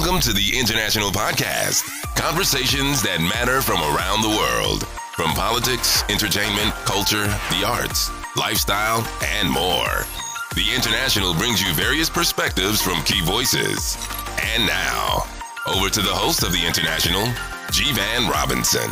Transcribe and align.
Welcome 0.00 0.22
to 0.22 0.32
the 0.32 0.58
International 0.58 1.10
Podcast. 1.10 1.84
Conversations 2.16 3.02
that 3.02 3.20
matter 3.20 3.60
from 3.60 3.84
around 3.84 4.24
the 4.24 4.32
world. 4.32 4.88
From 5.12 5.36
politics, 5.36 6.08
entertainment, 6.08 6.72
culture, 6.88 7.28
the 7.52 7.68
arts, 7.68 8.08
lifestyle, 8.32 9.04
and 9.36 9.44
more. 9.44 10.08
The 10.56 10.72
International 10.72 11.36
brings 11.36 11.60
you 11.60 11.68
various 11.76 12.08
perspectives 12.08 12.80
from 12.80 13.04
key 13.04 13.20
voices. 13.20 14.00
And 14.56 14.64
now, 14.64 15.28
over 15.68 15.92
to 15.92 16.00
the 16.00 16.16
host 16.16 16.48
of 16.48 16.56
the 16.56 16.64
International, 16.64 17.28
Jivan 17.68 18.24
Robinson. 18.32 18.88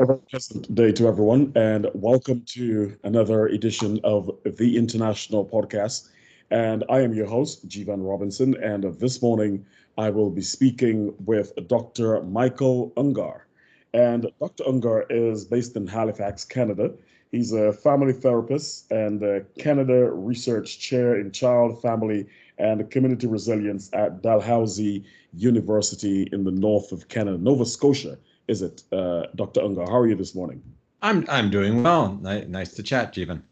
A 0.00 0.06
very 0.06 0.18
pleasant 0.30 0.74
day 0.74 0.92
to 0.92 1.08
everyone, 1.08 1.52
and 1.56 1.86
welcome 1.92 2.42
to 2.54 2.96
another 3.04 3.48
edition 3.48 4.00
of 4.02 4.30
the 4.46 4.78
International 4.78 5.44
Podcast. 5.44 6.08
And 6.50 6.84
I 6.88 7.00
am 7.00 7.12
your 7.12 7.26
host, 7.26 7.68
Jivan 7.68 8.08
Robinson, 8.08 8.56
and 8.62 8.84
this 8.98 9.20
morning 9.20 9.66
I 9.98 10.08
will 10.08 10.30
be 10.30 10.40
speaking 10.40 11.14
with 11.26 11.52
Dr. 11.68 12.22
Michael 12.22 12.94
Ungar. 12.96 13.42
And 13.92 14.26
Dr. 14.40 14.64
Ungar 14.64 15.04
is 15.10 15.44
based 15.44 15.76
in 15.76 15.86
Halifax, 15.86 16.46
Canada. 16.46 16.92
He's 17.30 17.52
a 17.52 17.70
family 17.70 18.14
therapist 18.14 18.90
and 18.90 19.22
a 19.22 19.42
Canada 19.58 20.10
Research 20.10 20.78
Chair 20.78 21.20
in 21.20 21.30
Child, 21.30 21.82
Family, 21.82 22.26
and 22.56 22.90
Community 22.90 23.26
Resilience 23.26 23.90
at 23.92 24.22
Dalhousie 24.22 25.04
University 25.34 26.26
in 26.32 26.44
the 26.44 26.52
north 26.52 26.90
of 26.90 27.08
Canada, 27.08 27.36
Nova 27.36 27.66
Scotia 27.66 28.16
is 28.50 28.62
it, 28.62 28.82
uh, 28.92 29.26
Dr. 29.36 29.60
Ungar? 29.60 29.88
How 29.88 29.98
are 29.98 30.08
you 30.08 30.16
this 30.16 30.34
morning? 30.34 30.60
I'm 31.02 31.24
I'm 31.28 31.50
doing 31.50 31.82
well. 31.82 32.18
Nice 32.20 32.72
to 32.74 32.82
chat, 32.82 33.14
Jeevan. 33.14 33.42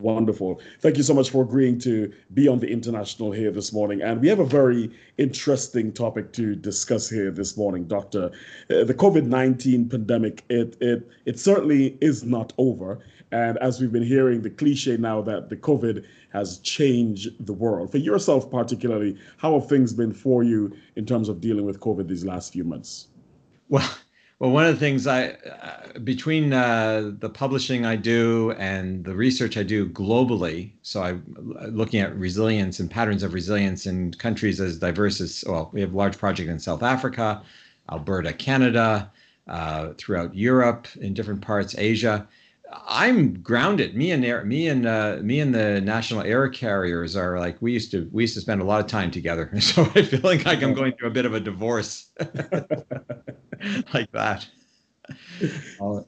Wonderful. 0.00 0.60
Thank 0.80 0.96
you 0.96 1.02
so 1.02 1.12
much 1.12 1.28
for 1.28 1.42
agreeing 1.44 1.78
to 1.80 2.10
be 2.32 2.48
on 2.48 2.58
the 2.58 2.66
international 2.66 3.32
here 3.32 3.50
this 3.50 3.70
morning. 3.70 4.00
And 4.00 4.18
we 4.20 4.28
have 4.28 4.38
a 4.38 4.46
very 4.46 4.90
interesting 5.18 5.92
topic 5.92 6.32
to 6.32 6.54
discuss 6.54 7.10
here 7.10 7.30
this 7.30 7.58
morning, 7.58 7.84
Doctor. 7.84 8.30
Uh, 8.70 8.84
the 8.84 8.94
COVID 8.94 9.26
19 9.26 9.90
pandemic, 9.90 10.42
it, 10.48 10.76
it, 10.80 11.06
it 11.26 11.38
certainly 11.38 11.98
is 12.00 12.24
not 12.24 12.54
over. 12.56 13.00
And 13.30 13.58
as 13.58 13.78
we've 13.78 13.92
been 13.92 14.02
hearing, 14.02 14.40
the 14.40 14.50
cliche 14.50 14.96
now 14.96 15.20
that 15.20 15.50
the 15.50 15.56
COVID 15.56 16.04
has 16.32 16.58
changed 16.60 17.46
the 17.46 17.52
world. 17.52 17.92
For 17.92 17.98
yourself, 17.98 18.50
particularly, 18.50 19.16
how 19.36 19.58
have 19.60 19.68
things 19.68 19.92
been 19.92 20.14
for 20.14 20.42
you 20.42 20.74
in 20.96 21.04
terms 21.04 21.28
of 21.28 21.42
dealing 21.42 21.66
with 21.66 21.78
COVID 21.78 22.08
these 22.08 22.24
last 22.24 22.54
few 22.54 22.64
months? 22.64 23.08
Well, 23.68 23.88
well, 24.40 24.50
one 24.50 24.64
of 24.64 24.72
the 24.72 24.80
things 24.80 25.06
I, 25.06 25.32
uh, 25.32 25.98
between 26.02 26.54
uh, 26.54 27.12
the 27.18 27.28
publishing 27.28 27.84
I 27.84 27.96
do 27.96 28.52
and 28.52 29.04
the 29.04 29.14
research 29.14 29.58
I 29.58 29.62
do 29.62 29.86
globally, 29.90 30.70
so 30.80 31.02
I'm 31.02 31.22
looking 31.68 32.00
at 32.00 32.16
resilience 32.16 32.80
and 32.80 32.90
patterns 32.90 33.22
of 33.22 33.34
resilience 33.34 33.84
in 33.84 34.14
countries 34.14 34.58
as 34.58 34.78
diverse 34.78 35.20
as, 35.20 35.44
well, 35.46 35.68
we 35.74 35.82
have 35.82 35.92
a 35.92 35.96
large 35.96 36.16
project 36.16 36.48
in 36.48 36.58
South 36.58 36.82
Africa, 36.82 37.42
Alberta, 37.92 38.32
Canada, 38.32 39.12
uh, 39.46 39.92
throughout 39.98 40.34
Europe, 40.34 40.88
in 40.98 41.12
different 41.12 41.42
parts, 41.42 41.74
Asia. 41.76 42.26
I'm 42.72 43.40
grounded. 43.42 43.96
Me 43.96 44.12
and 44.12 44.24
air, 44.24 44.44
me 44.44 44.68
and 44.68 44.86
uh, 44.86 45.18
me 45.22 45.40
and 45.40 45.54
the 45.54 45.80
national 45.80 46.22
air 46.22 46.48
carriers 46.48 47.16
are 47.16 47.38
like 47.38 47.60
we 47.60 47.72
used 47.72 47.90
to 47.92 48.08
we 48.12 48.22
used 48.22 48.34
to 48.34 48.40
spend 48.40 48.60
a 48.60 48.64
lot 48.64 48.80
of 48.80 48.86
time 48.86 49.10
together. 49.10 49.50
So 49.60 49.82
I 49.94 50.02
feel 50.02 50.20
like, 50.22 50.44
like 50.44 50.62
I'm 50.62 50.74
going 50.74 50.92
through 50.94 51.08
a 51.08 51.12
bit 51.12 51.26
of 51.26 51.34
a 51.34 51.40
divorce. 51.40 52.10
like 53.94 54.10
that. 54.12 54.46
Uh, 55.80 56.02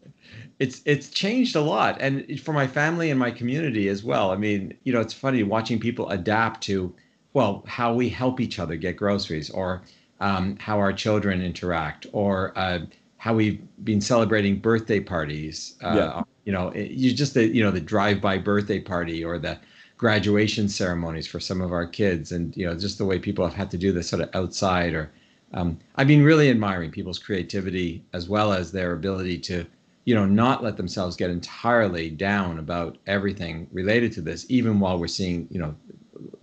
it's 0.61 0.81
it's 0.85 1.09
changed 1.09 1.57
a 1.57 1.61
lot, 1.61 1.97
and 2.01 2.41
for 2.41 2.53
my 2.53 2.67
family 2.67 3.11
and 3.11 3.19
my 3.19 3.31
community 3.33 3.89
as 3.89 4.05
well. 4.05 4.31
I 4.31 4.37
mean, 4.37 4.77
you 4.85 4.93
know, 4.93 5.01
it's 5.01 5.15
funny 5.15 5.43
watching 5.43 5.81
people 5.81 6.09
adapt 6.11 6.63
to, 6.65 6.95
well, 7.33 7.65
how 7.67 7.93
we 7.93 8.09
help 8.09 8.39
each 8.41 8.61
other 8.61 8.77
get 8.77 8.97
groceries, 8.97 9.51
or 9.51 9.83
um, 10.21 10.57
how 10.61 10.79
our 10.79 10.93
children 10.93 11.43
interact, 11.43 12.07
or 12.13 12.57
uh, 12.57 12.81
how 13.17 13.35
we've 13.35 13.61
been 13.83 14.01
celebrating 14.01 14.61
birthday 14.61 15.01
parties. 15.01 15.75
Uh, 15.83 15.95
yeah. 15.97 16.23
You 16.45 16.53
know, 16.53 16.73
you 16.75 17.13
just 17.13 17.35
the 17.35 17.47
you 17.47 17.63
know 17.63 17.71
the 17.71 17.81
drive-by 17.81 18.39
birthday 18.39 18.81
party 18.81 19.25
or 19.25 19.39
the 19.39 19.59
graduation 19.97 20.69
ceremonies 20.69 21.27
for 21.27 21.39
some 21.41 21.61
of 21.61 21.73
our 21.73 21.87
kids, 21.87 22.33
and 22.33 22.57
you 22.57 22.67
know 22.67 22.75
just 22.77 22.99
the 22.99 23.05
way 23.05 23.19
people 23.19 23.45
have 23.45 23.55
had 23.55 23.71
to 23.71 23.79
do 23.79 23.93
this 23.93 24.09
sort 24.09 24.23
of 24.23 24.31
outside 24.35 24.95
or 24.95 25.11
um, 25.55 25.79
I've 25.97 26.07
been 26.07 26.25
really 26.25 26.51
admiring 26.51 26.91
people's 26.91 27.19
creativity 27.19 28.03
as 28.13 28.29
well 28.29 28.53
as 28.53 28.73
their 28.73 28.93
ability 28.93 29.39
to, 29.41 29.67
you 30.05 30.15
know, 30.15 30.25
not 30.25 30.63
let 30.63 30.77
themselves 30.77 31.15
get 31.17 31.31
entirely 31.31 32.11
down 32.11 32.59
about 32.59 32.99
everything 33.07 33.69
related 33.73 34.13
to 34.13 34.23
this, 34.23 34.47
even 34.49 34.81
while 34.81 34.99
we're 34.99 35.09
seeing, 35.09 35.47
you 35.51 35.59
know, 35.59 35.75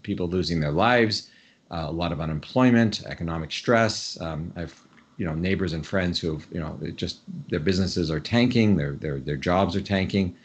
people 0.04 0.28
losing 0.28 0.60
their 0.60 0.72
lives, 0.72 1.30
uh, 1.72 1.86
a 1.88 1.92
lot 1.92 2.12
of 2.12 2.22
unemployment, 2.22 3.04
economic 3.06 3.52
stress. 3.52 4.20
Um, 4.22 4.54
I've, 4.56 4.80
you 5.20 5.26
know, 5.26 5.36
neighbors 5.36 5.74
and 5.74 5.86
friends 5.86 6.18
who 6.18 6.32
have, 6.34 6.48
you 6.52 6.60
know, 6.62 6.80
just 6.96 7.20
their 7.50 7.60
businesses 7.60 8.10
are 8.10 8.22
tanking, 8.22 8.78
their 8.78 8.94
their 8.94 9.20
their 9.20 9.36
jobs 9.36 9.76
are 9.76 9.82
tanking, 9.82 10.36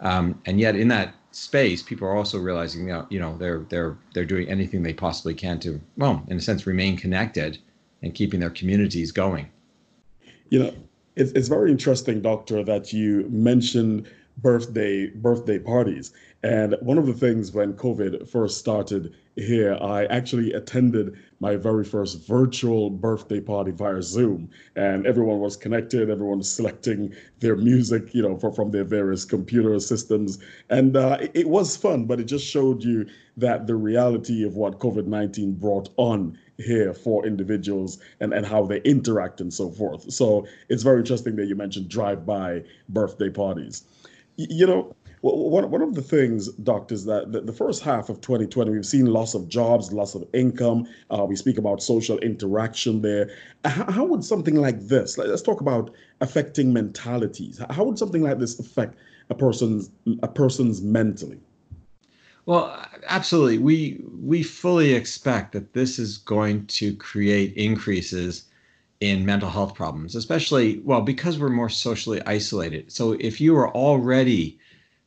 um, 0.00 0.38
and 0.44 0.60
yet 0.60 0.74
in 0.74 0.88
that 0.88 1.14
space, 1.30 1.80
people 1.80 2.08
are 2.08 2.16
also 2.16 2.38
realizing, 2.38 2.88
you 2.88 2.92
know, 2.92 3.06
you 3.08 3.20
know, 3.20 3.38
they're 3.38 3.60
they're 3.68 3.96
they're 4.12 4.24
doing 4.24 4.48
anything 4.48 4.82
they 4.82 4.92
possibly 4.92 5.32
can 5.32 5.60
to, 5.60 5.80
well, 5.96 6.22
in 6.26 6.36
a 6.36 6.40
sense, 6.40 6.66
remain 6.66 6.96
connected 6.96 7.58
and 8.02 8.14
keeping 8.14 8.40
their 8.40 8.50
communities 8.50 9.12
going. 9.12 9.48
You 10.50 10.58
know, 10.58 10.74
it's, 11.14 11.30
it's 11.32 11.48
very 11.48 11.70
interesting, 11.70 12.20
Doctor, 12.20 12.64
that 12.64 12.92
you 12.92 13.28
mentioned 13.30 14.10
birthday 14.38 15.06
birthday 15.08 15.58
parties. 15.58 16.12
And 16.42 16.76
one 16.80 16.98
of 16.98 17.06
the 17.06 17.14
things 17.14 17.52
when 17.52 17.72
COVID 17.72 18.28
first 18.28 18.58
started 18.58 19.14
here, 19.34 19.76
I 19.80 20.04
actually 20.06 20.52
attended 20.52 21.16
my 21.40 21.56
very 21.56 21.84
first 21.84 22.26
virtual 22.26 22.88
birthday 22.88 23.40
party 23.40 23.70
via 23.70 24.00
Zoom, 24.00 24.48
and 24.76 25.06
everyone 25.06 25.40
was 25.40 25.56
connected. 25.56 26.08
Everyone 26.08 26.38
was 26.38 26.50
selecting 26.50 27.12
their 27.40 27.56
music, 27.56 28.14
you 28.14 28.22
know, 28.22 28.36
from, 28.36 28.52
from 28.54 28.70
their 28.70 28.84
various 28.84 29.24
computer 29.24 29.78
systems, 29.80 30.38
and 30.70 30.96
uh, 30.96 31.18
it, 31.20 31.30
it 31.34 31.48
was 31.48 31.76
fun. 31.76 32.04
But 32.04 32.20
it 32.20 32.24
just 32.24 32.46
showed 32.46 32.82
you 32.84 33.06
that 33.38 33.66
the 33.66 33.74
reality 33.74 34.44
of 34.44 34.56
what 34.56 34.78
COVID 34.78 35.06
nineteen 35.06 35.52
brought 35.52 35.88
on 35.96 36.38
here 36.58 36.94
for 36.94 37.26
individuals 37.26 37.98
and, 38.20 38.32
and 38.32 38.46
how 38.46 38.64
they 38.64 38.80
interact 38.82 39.42
and 39.42 39.52
so 39.52 39.70
forth. 39.70 40.10
So 40.10 40.46
it's 40.70 40.82
very 40.82 41.00
interesting 41.00 41.36
that 41.36 41.46
you 41.46 41.54
mentioned 41.54 41.90
drive-by 41.90 42.64
birthday 42.88 43.28
parties. 43.28 43.84
You 44.36 44.66
know, 44.66 44.94
one, 45.22 45.70
one 45.70 45.82
of 45.82 45.94
the 45.94 46.02
things, 46.02 46.48
Doc, 46.52 46.92
is 46.92 47.04
that 47.06 47.32
the, 47.32 47.52
first 47.52 47.82
half 47.82 48.08
of 48.08 48.20
2020, 48.20 48.70
we've 48.70 48.86
seen 48.86 49.06
loss 49.06 49.34
of 49.34 49.48
jobs, 49.48 49.92
loss 49.92 50.14
of 50.14 50.24
income. 50.34 50.86
Uh, 51.10 51.24
we 51.24 51.36
speak 51.36 51.58
about 51.58 51.82
social 51.82 52.18
interaction 52.18 53.02
there. 53.02 53.30
How 53.64 54.04
would 54.04 54.24
something 54.24 54.56
like 54.56 54.80
this, 54.80 55.16
let's 55.18 55.42
talk 55.42 55.60
about 55.60 55.92
affecting 56.20 56.72
mentalities. 56.72 57.60
How 57.70 57.84
would 57.84 57.98
something 57.98 58.22
like 58.22 58.38
this 58.38 58.58
affect 58.58 58.96
a 59.30 59.34
person's 59.34 59.90
a 60.22 60.28
person's 60.28 60.82
mentally? 60.82 61.40
Well, 62.44 62.86
absolutely. 63.08 63.58
We 63.58 64.04
we 64.22 64.42
fully 64.44 64.94
expect 64.94 65.52
that 65.52 65.72
this 65.72 65.98
is 65.98 66.18
going 66.18 66.66
to 66.66 66.94
create 66.94 67.52
increases 67.54 68.44
in 69.00 69.26
mental 69.26 69.50
health 69.50 69.74
problems, 69.74 70.14
especially 70.14 70.80
well 70.84 71.02
because 71.02 71.38
we're 71.38 71.48
more 71.48 71.68
socially 71.68 72.22
isolated. 72.26 72.90
So 72.90 73.12
if 73.12 73.40
you 73.40 73.56
are 73.56 73.70
already 73.70 74.58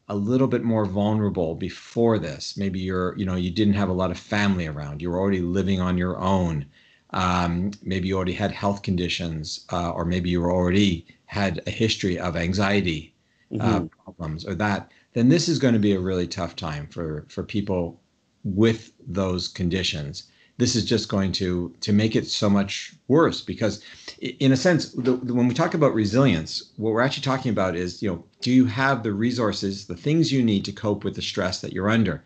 a 0.07 0.15
little 0.15 0.47
bit 0.47 0.63
more 0.63 0.85
vulnerable 0.85 1.55
before 1.55 2.19
this, 2.19 2.57
maybe 2.57 2.79
you're 2.79 3.17
you 3.17 3.25
know 3.25 3.35
you 3.35 3.51
didn't 3.51 3.73
have 3.75 3.89
a 3.89 3.93
lot 3.93 4.11
of 4.11 4.19
family 4.19 4.67
around, 4.67 5.01
you 5.01 5.09
were 5.09 5.19
already 5.19 5.41
living 5.41 5.81
on 5.81 5.97
your 5.97 6.17
own. 6.19 6.65
Um, 7.11 7.71
maybe 7.81 8.07
you 8.07 8.15
already 8.15 8.33
had 8.33 8.51
health 8.51 8.83
conditions, 8.83 9.65
uh, 9.71 9.91
or 9.91 10.05
maybe 10.05 10.29
you 10.29 10.43
already 10.43 11.07
had 11.25 11.61
a 11.65 11.71
history 11.71 12.19
of 12.19 12.35
anxiety 12.35 13.15
uh, 13.59 13.79
mm-hmm. 13.79 13.87
problems, 14.03 14.45
or 14.45 14.53
that 14.55 14.91
then 15.13 15.29
this 15.29 15.49
is 15.49 15.57
going 15.57 15.73
to 15.73 15.79
be 15.79 15.93
a 15.93 15.99
really 15.99 16.27
tough 16.27 16.55
time 16.55 16.87
for 16.87 17.25
for 17.29 17.43
people 17.43 17.99
with 18.43 18.91
those 19.07 19.47
conditions 19.47 20.23
this 20.59 20.75
is 20.75 20.83
just 20.83 21.07
going 21.07 21.31
to 21.31 21.73
to 21.79 21.93
make 21.93 22.15
it 22.15 22.27
so 22.27 22.49
much 22.49 22.93
worse 23.07 23.41
because 23.41 23.81
in 24.19 24.51
a 24.51 24.57
sense 24.57 24.91
the, 24.91 25.13
the, 25.13 25.33
when 25.33 25.47
we 25.47 25.53
talk 25.53 25.73
about 25.73 25.93
resilience 25.93 26.71
what 26.75 26.91
we're 26.93 27.01
actually 27.01 27.23
talking 27.23 27.49
about 27.49 27.75
is 27.75 28.03
you 28.03 28.09
know 28.09 28.23
do 28.41 28.51
you 28.51 28.65
have 28.65 29.01
the 29.01 29.13
resources 29.13 29.87
the 29.87 29.95
things 29.95 30.31
you 30.31 30.43
need 30.43 30.65
to 30.65 30.71
cope 30.71 31.03
with 31.03 31.15
the 31.15 31.21
stress 31.21 31.61
that 31.61 31.73
you're 31.73 31.89
under? 31.89 32.21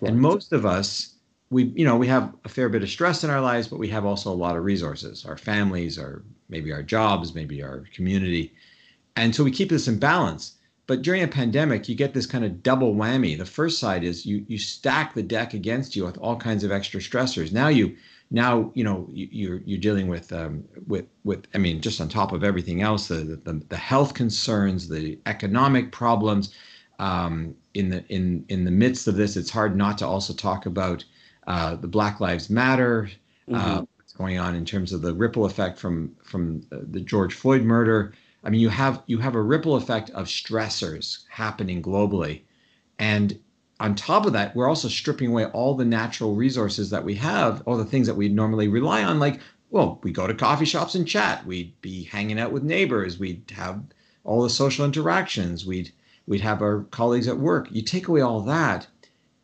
Right. 0.00 0.12
and 0.12 0.20
most 0.20 0.52
of 0.52 0.66
us 0.66 1.14
we 1.50 1.64
you 1.74 1.84
know 1.84 1.96
we 1.96 2.06
have 2.06 2.32
a 2.44 2.48
fair 2.48 2.68
bit 2.68 2.82
of 2.82 2.90
stress 2.90 3.24
in 3.24 3.30
our 3.30 3.40
lives 3.40 3.66
but 3.66 3.78
we 3.78 3.88
have 3.88 4.04
also 4.04 4.30
a 4.30 4.42
lot 4.44 4.56
of 4.56 4.64
resources 4.64 5.24
our 5.24 5.38
families 5.38 5.98
or 5.98 6.22
maybe 6.50 6.72
our 6.72 6.82
jobs 6.82 7.34
maybe 7.34 7.62
our 7.62 7.84
community. 7.94 8.52
And 9.16 9.34
so 9.34 9.42
we 9.42 9.50
keep 9.50 9.70
this 9.70 9.88
in 9.88 9.98
balance 9.98 10.57
but 10.88 11.02
during 11.02 11.22
a 11.22 11.28
pandemic, 11.28 11.86
you 11.86 11.94
get 11.94 12.14
this 12.14 12.26
kind 12.26 12.46
of 12.46 12.62
double 12.62 12.94
whammy. 12.94 13.36
The 13.36 13.44
first 13.44 13.78
side 13.78 14.02
is 14.02 14.24
you 14.26 14.44
you 14.48 14.58
stack 14.58 15.14
the 15.14 15.22
deck 15.22 15.54
against 15.54 15.94
you 15.94 16.04
with 16.04 16.16
all 16.16 16.34
kinds 16.34 16.64
of 16.64 16.72
extra 16.72 16.98
stressors. 16.98 17.52
Now 17.52 17.68
you 17.68 17.94
now 18.30 18.72
you 18.74 18.82
know 18.82 19.06
you're 19.12 19.60
you're 19.66 19.78
dealing 19.78 20.08
with 20.08 20.32
um, 20.32 20.64
with 20.86 21.04
with 21.24 21.46
I 21.54 21.58
mean 21.58 21.82
just 21.82 22.00
on 22.00 22.08
top 22.08 22.32
of 22.32 22.42
everything 22.42 22.80
else 22.80 23.08
the 23.08 23.38
the, 23.44 23.62
the 23.68 23.76
health 23.76 24.14
concerns 24.14 24.88
the 24.88 25.18
economic 25.26 25.92
problems 25.92 26.54
um, 26.98 27.54
in 27.74 27.90
the 27.90 28.02
in 28.08 28.46
in 28.48 28.64
the 28.64 28.70
midst 28.70 29.06
of 29.08 29.16
this 29.16 29.36
it's 29.36 29.50
hard 29.50 29.76
not 29.76 29.98
to 29.98 30.06
also 30.06 30.32
talk 30.32 30.64
about 30.64 31.04
uh, 31.46 31.76
the 31.76 31.86
Black 31.86 32.18
Lives 32.18 32.48
Matter 32.48 33.10
uh, 33.52 33.54
mm-hmm. 33.54 33.84
what's 33.96 34.14
going 34.14 34.38
on 34.38 34.54
in 34.54 34.64
terms 34.64 34.94
of 34.94 35.02
the 35.02 35.12
ripple 35.12 35.44
effect 35.44 35.78
from 35.78 36.16
from 36.22 36.62
the 36.70 37.00
George 37.00 37.34
Floyd 37.34 37.62
murder 37.62 38.14
I 38.44 38.50
mean 38.50 38.60
you 38.60 38.68
have 38.68 39.02
you 39.06 39.18
have 39.18 39.34
a 39.34 39.42
ripple 39.42 39.76
effect 39.76 40.10
of 40.10 40.26
stressors 40.26 41.24
happening 41.28 41.82
globally 41.82 42.42
and 42.98 43.38
on 43.80 43.94
top 43.94 44.26
of 44.26 44.32
that, 44.32 44.56
we're 44.56 44.68
also 44.68 44.88
stripping 44.88 45.28
away 45.28 45.44
all 45.46 45.74
the 45.74 45.84
natural 45.84 46.34
resources 46.34 46.90
that 46.90 47.04
we 47.04 47.14
have, 47.14 47.62
all 47.64 47.76
the 47.76 47.84
things 47.84 48.08
that 48.08 48.16
we 48.16 48.28
normally 48.28 48.66
rely 48.66 49.04
on. 49.04 49.20
Like, 49.20 49.40
well, 49.70 50.00
we 50.02 50.10
go 50.10 50.26
to 50.26 50.34
coffee 50.34 50.64
shops 50.64 50.96
and 50.96 51.06
chat. 51.06 51.46
We'd 51.46 51.80
be 51.80 52.02
hanging 52.04 52.40
out 52.40 52.50
with 52.50 52.64
neighbors. 52.64 53.20
We'd 53.20 53.52
have 53.54 53.84
all 54.24 54.42
the 54.42 54.50
social 54.50 54.84
interactions. 54.84 55.64
We'd 55.64 55.92
we'd 56.26 56.40
have 56.40 56.60
our 56.60 56.84
colleagues 56.90 57.28
at 57.28 57.38
work. 57.38 57.68
You 57.70 57.82
take 57.82 58.08
away 58.08 58.20
all 58.20 58.40
that, 58.42 58.88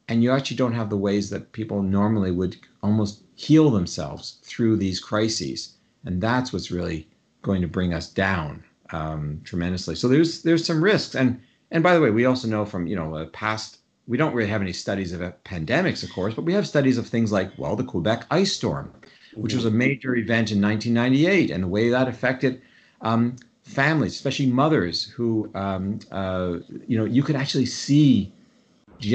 and 0.08 0.22
you 0.22 0.32
actually 0.32 0.56
don't 0.56 0.74
have 0.74 0.90
the 0.90 0.96
ways 0.96 1.30
that 1.30 1.52
people 1.52 1.82
normally 1.82 2.32
would 2.32 2.56
almost 2.82 3.22
heal 3.36 3.70
themselves 3.70 4.38
through 4.42 4.76
these 4.76 4.98
crises. 4.98 5.74
And 6.04 6.20
that's 6.20 6.52
what's 6.52 6.72
really 6.72 7.06
going 7.42 7.62
to 7.62 7.68
bring 7.68 7.94
us 7.94 8.10
down 8.10 8.64
um, 8.94 9.40
tremendously. 9.44 9.96
So 9.96 10.08
there's 10.08 10.42
there's 10.42 10.64
some 10.64 10.82
risks. 10.82 11.14
And 11.14 11.40
and 11.70 11.82
by 11.82 11.94
the 11.94 12.00
way, 12.00 12.10
we 12.10 12.24
also 12.24 12.48
know 12.48 12.64
from 12.64 12.86
you 12.86 12.96
know 12.96 13.28
past 13.32 13.78
we 14.06 14.16
don't 14.16 14.34
really 14.34 14.50
have 14.50 14.60
any 14.60 14.72
studies 14.72 15.12
of 15.12 15.20
pandemics, 15.44 16.02
of 16.02 16.12
course, 16.12 16.34
but 16.34 16.44
we 16.44 16.52
have 16.52 16.66
studies 16.66 16.98
of 16.98 17.06
things 17.06 17.32
like, 17.32 17.50
well, 17.56 17.74
the 17.74 17.84
Quebec 17.84 18.26
ice 18.30 18.52
storm, 18.52 18.92
which 19.34 19.54
was 19.54 19.64
a 19.64 19.70
major 19.70 20.14
event 20.14 20.52
in 20.52 20.60
1998, 20.60 21.50
and 21.50 21.64
the 21.64 21.68
way 21.68 21.88
that 21.88 22.06
affected 22.06 22.60
um, 23.00 23.34
families, 23.62 24.12
especially 24.12 24.44
mothers, 24.46 25.04
who, 25.04 25.50
um, 25.54 25.98
uh, 26.12 26.58
you 26.86 26.98
know, 26.98 27.06
you 27.06 27.22
could 27.22 27.34
actually 27.34 27.64
see 27.64 28.30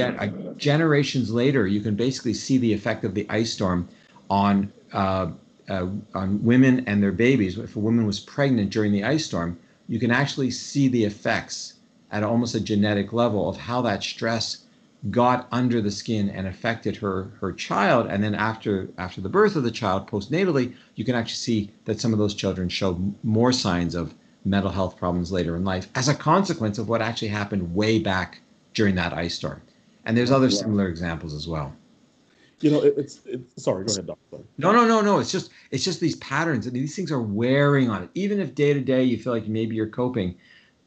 uh, 0.02 0.28
generations 0.58 1.32
later, 1.32 1.68
you 1.68 1.82
can 1.82 1.96
basically 1.96 2.34
see 2.34 2.58
the 2.58 2.74
effect 2.74 3.06
of 3.06 3.14
the 3.14 3.28
ice 3.30 3.54
storm 3.54 3.88
on 4.30 4.74
uh, 4.92 5.28
uh, 5.70 5.88
on 6.16 6.44
women 6.44 6.84
and 6.88 7.02
their 7.02 7.12
babies. 7.12 7.60
If 7.60 7.76
a 7.76 7.80
woman 7.80 8.08
was 8.08 8.20
pregnant 8.20 8.72
during 8.72 8.92
the 8.92 9.04
ice 9.04 9.26
storm, 9.26 9.60
you 9.90 10.00
can 10.00 10.12
actually 10.12 10.52
see 10.52 10.88
the 10.88 11.04
effects 11.04 11.74
at 12.12 12.24
almost 12.24 12.54
a 12.54 12.60
genetic 12.60 13.12
level 13.12 13.50
of 13.50 13.58
how 13.58 13.82
that 13.82 14.04
stress 14.04 14.66
got 15.10 15.48
under 15.52 15.82
the 15.82 15.90
skin 15.90 16.30
and 16.30 16.48
affected 16.48 16.96
her 16.96 17.32
her 17.42 17.52
child. 17.52 18.06
And 18.08 18.24
then 18.24 18.36
after 18.36 18.88
after 18.98 19.20
the 19.20 19.30
birth 19.30 19.56
of 19.56 19.64
the 19.64 19.72
child 19.72 20.08
postnatally 20.08 20.74
you 20.96 21.04
can 21.04 21.16
actually 21.16 21.36
see 21.36 21.72
that 21.86 22.00
some 22.00 22.14
of 22.14 22.20
those 22.20 22.36
children 22.36 22.70
show 22.70 23.02
more 23.24 23.52
signs 23.52 23.96
of 23.96 24.14
mental 24.46 24.72
health 24.72 24.96
problems 24.96 25.32
later 25.32 25.56
in 25.56 25.66
life 25.66 25.90
as 25.96 26.08
a 26.08 26.16
consequence 26.16 26.78
of 26.78 26.88
what 26.88 27.02
actually 27.02 27.30
happened 27.30 27.74
way 27.74 27.98
back 27.98 28.42
during 28.74 28.96
that 28.96 29.14
ice 29.14 29.36
storm. 29.36 29.62
And 30.06 30.16
there's 30.16 30.32
other 30.32 30.52
similar 30.52 30.88
examples 30.88 31.34
as 31.34 31.48
well 31.48 31.74
you 32.62 32.72
know 32.72 32.82
it's, 32.82 33.22
it's 33.26 33.64
sorry 33.64 33.86
go 33.86 33.92
ahead 33.94 34.08
doctor 34.08 34.44
no 34.58 34.72
no 34.72 34.86
no 34.86 35.02
no 35.02 35.20
it's 35.20 35.32
just 35.32 35.52
it's 35.72 35.84
just 35.84 36.00
these 36.00 36.16
patterns 36.18 36.68
and 36.68 36.76
these 36.76 36.96
things 36.96 37.12
are 37.12 37.22
wearing 37.22 37.90
on 37.90 38.04
it. 38.04 38.10
Even 38.16 38.40
if 38.40 38.56
day 38.56 38.74
to 38.74 38.82
day 38.82 39.04
you 39.04 39.18
feel 39.18 39.34
like 39.34 39.48
maybe 39.48 39.76
you're 39.76 39.88
coping 39.88 40.36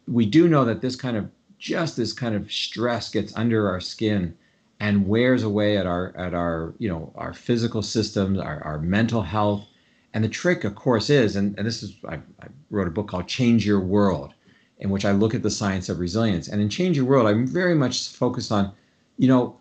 we 0.08 0.26
do 0.26 0.48
know 0.48 0.64
that 0.64 0.80
this 0.80 0.96
kind 0.96 1.16
of 1.16 1.30
just 1.58 1.96
this 1.96 2.12
kind 2.12 2.34
of 2.34 2.50
stress 2.52 3.10
gets 3.10 3.34
under 3.36 3.68
our 3.68 3.80
skin 3.80 4.36
and 4.80 5.06
wears 5.06 5.44
away 5.44 5.76
at 5.76 5.86
our 5.86 6.14
at 6.16 6.34
our 6.34 6.74
you 6.78 6.88
know 6.88 7.12
our 7.14 7.32
physical 7.32 7.82
systems 7.82 8.38
our, 8.38 8.62
our 8.64 8.78
mental 8.78 9.22
health. 9.22 9.66
And 10.14 10.22
the 10.22 10.28
trick 10.28 10.64
of 10.64 10.74
course 10.74 11.08
is 11.08 11.36
and, 11.36 11.56
and 11.56 11.66
this 11.66 11.82
is 11.82 11.94
I, 12.06 12.16
I 12.16 12.48
wrote 12.70 12.88
a 12.88 12.90
book 12.90 13.08
called 13.08 13.28
change 13.28 13.64
your 13.64 13.80
world 13.80 14.34
in 14.78 14.90
which 14.90 15.04
i 15.04 15.12
look 15.12 15.34
at 15.34 15.42
the 15.42 15.50
science 15.50 15.88
of 15.88 16.00
resilience. 16.00 16.48
And 16.48 16.60
in 16.60 16.68
change 16.68 16.96
your 16.96 17.06
world 17.06 17.26
i'm 17.26 17.46
very 17.46 17.74
much 17.74 18.08
focused 18.08 18.52
on 18.52 18.72
you 19.16 19.28
know 19.28 19.56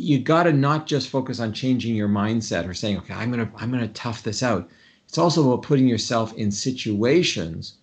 you, 0.00 0.18
got 0.18 0.44
to 0.44 0.52
not 0.52 0.86
just 0.86 1.08
focus 1.08 1.40
on 1.40 1.52
changing 1.52 1.94
your 1.94 2.08
mindset 2.08 2.68
or 2.68 2.74
saying 2.74 2.98
okay 2.98 3.14
i'm 3.14 3.30
gonna 3.30 3.50
i'm 3.56 3.70
gonna 3.70 3.88
tough 3.88 4.22
this 4.22 4.42
out 4.42 4.68
it's 5.06 5.18
also 5.18 5.46
about 5.46 5.62
putting 5.62 5.88
yourself 5.88 6.32
in 6.34 6.50
situations 6.50 7.74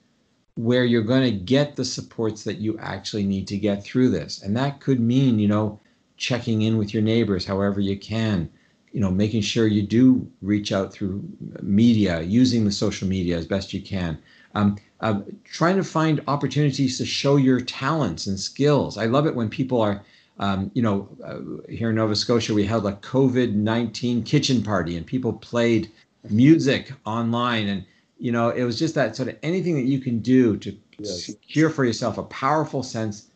where 0.58 0.86
you're 0.86 1.04
going 1.04 1.24
to 1.24 1.32
get 1.32 1.76
the 1.76 1.86
supports 1.86 2.44
that 2.44 2.58
you 2.58 2.78
actually 2.80 3.24
need 3.24 3.48
to 3.48 3.58
get 3.58 3.84
through 3.84 4.10
this. 4.10 4.42
And 4.42 4.58
that 4.58 4.80
could 4.80 5.00
mean, 5.00 5.38
you 5.38 5.48
know, 5.48 5.80
checking 6.18 6.64
in 6.64 6.78
with 6.78 6.94
your 6.94 7.04
neighbors 7.04 7.46
however 7.46 7.80
you 7.80 7.98
can, 7.98 8.50
you 8.92 9.00
know, 9.00 9.12
making 9.12 9.42
sure 9.42 9.68
you 9.68 9.84
do 9.84 10.28
reach 10.42 10.72
out 10.72 10.92
through 10.92 11.24
media, 11.62 12.22
using 12.22 12.66
the 12.66 12.72
social 12.72 13.08
media 13.08 13.38
as 13.38 13.46
best 13.46 13.72
you 13.72 13.82
can. 13.82 14.18
Um, 14.56 14.78
uh, 15.02 15.22
trying 15.44 15.76
to 15.76 15.84
find 15.84 16.24
opportunities 16.28 16.98
to 16.98 17.06
show 17.06 17.36
your 17.36 17.62
talents 17.62 18.26
and 18.26 18.40
skills. 18.40 18.98
I 18.98 19.06
love 19.06 19.28
it 19.28 19.36
when 19.36 19.50
people 19.50 19.80
are, 19.80 20.04
um, 20.40 20.72
you 20.74 20.82
know, 20.82 21.10
uh, 21.24 21.72
here 21.72 21.90
in 21.90 21.96
Nova 21.96 22.16
Scotia, 22.16 22.54
we 22.54 22.66
held 22.66 22.86
a 22.86 22.94
COVID 22.94 23.54
19 23.54 24.24
kitchen 24.24 24.64
party 24.64 24.98
and 24.98 25.06
people 25.06 25.34
played 25.34 25.92
music 26.30 26.92
online 27.06 27.68
and 27.68 27.86
you 28.20 28.32
know, 28.32 28.50
it 28.50 28.64
was 28.64 28.80
just 28.80 28.96
that 28.96 29.16
sort 29.16 29.30
of 29.30 29.38
anything 29.44 29.76
that 29.76 29.86
you 29.86 30.00
can 30.00 30.20
do 30.20 30.58
to 30.58 30.76
yes. 30.98 31.26
secure 31.26 31.70
for 31.70 31.86
yourself 31.86 32.18
a 32.18 32.24
powerful 32.24 32.84
sense. 32.84 33.28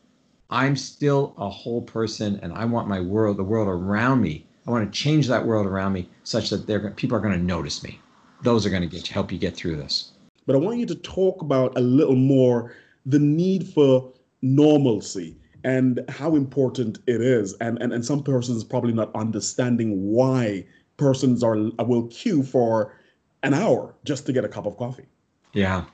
I'm 0.49 0.75
still 0.75 1.33
a 1.37 1.49
whole 1.49 1.81
person, 1.81 2.39
and 2.43 2.51
I 2.53 2.65
want 2.65 2.87
my 2.87 2.99
world, 2.99 3.37
the 3.37 3.43
world 3.43 3.69
around 3.69 4.21
me. 4.21 4.45
I 4.67 4.71
want 4.71 4.91
to 4.91 4.99
change 4.99 5.27
that 5.27 5.45
world 5.45 5.65
around 5.65 5.93
me 5.93 6.09
such 6.23 6.49
that 6.49 6.67
they're, 6.67 6.91
people 6.91 7.17
are 7.17 7.21
going 7.21 7.37
to 7.37 7.43
notice 7.43 7.83
me. 7.83 7.99
Those 8.43 8.65
are 8.65 8.69
going 8.69 8.81
to 8.81 8.87
get 8.87 9.07
help 9.07 9.31
you 9.31 9.37
get 9.37 9.55
through 9.55 9.77
this. 9.77 10.11
But 10.45 10.55
I 10.55 10.59
want 10.59 10.77
you 10.77 10.85
to 10.87 10.95
talk 10.95 11.41
about 11.41 11.77
a 11.77 11.81
little 11.81 12.15
more 12.15 12.75
the 13.05 13.19
need 13.19 13.67
for 13.67 14.11
normalcy 14.41 15.35
and 15.63 16.03
how 16.09 16.35
important 16.35 16.99
it 17.07 17.21
is. 17.21 17.53
And, 17.61 17.81
and, 17.81 17.93
and 17.93 18.05
some 18.05 18.23
persons 18.23 18.63
probably 18.63 18.93
not 18.93 19.13
understanding 19.15 20.11
why 20.11 20.65
persons 20.97 21.43
are 21.43 21.57
will 21.85 22.07
queue 22.07 22.43
for 22.43 22.95
an 23.43 23.53
hour 23.53 23.93
just 24.03 24.25
to 24.27 24.33
get 24.33 24.45
a 24.45 24.47
cup 24.47 24.65
of 24.65 24.77
coffee. 24.77 25.07
Yeah. 25.53 25.85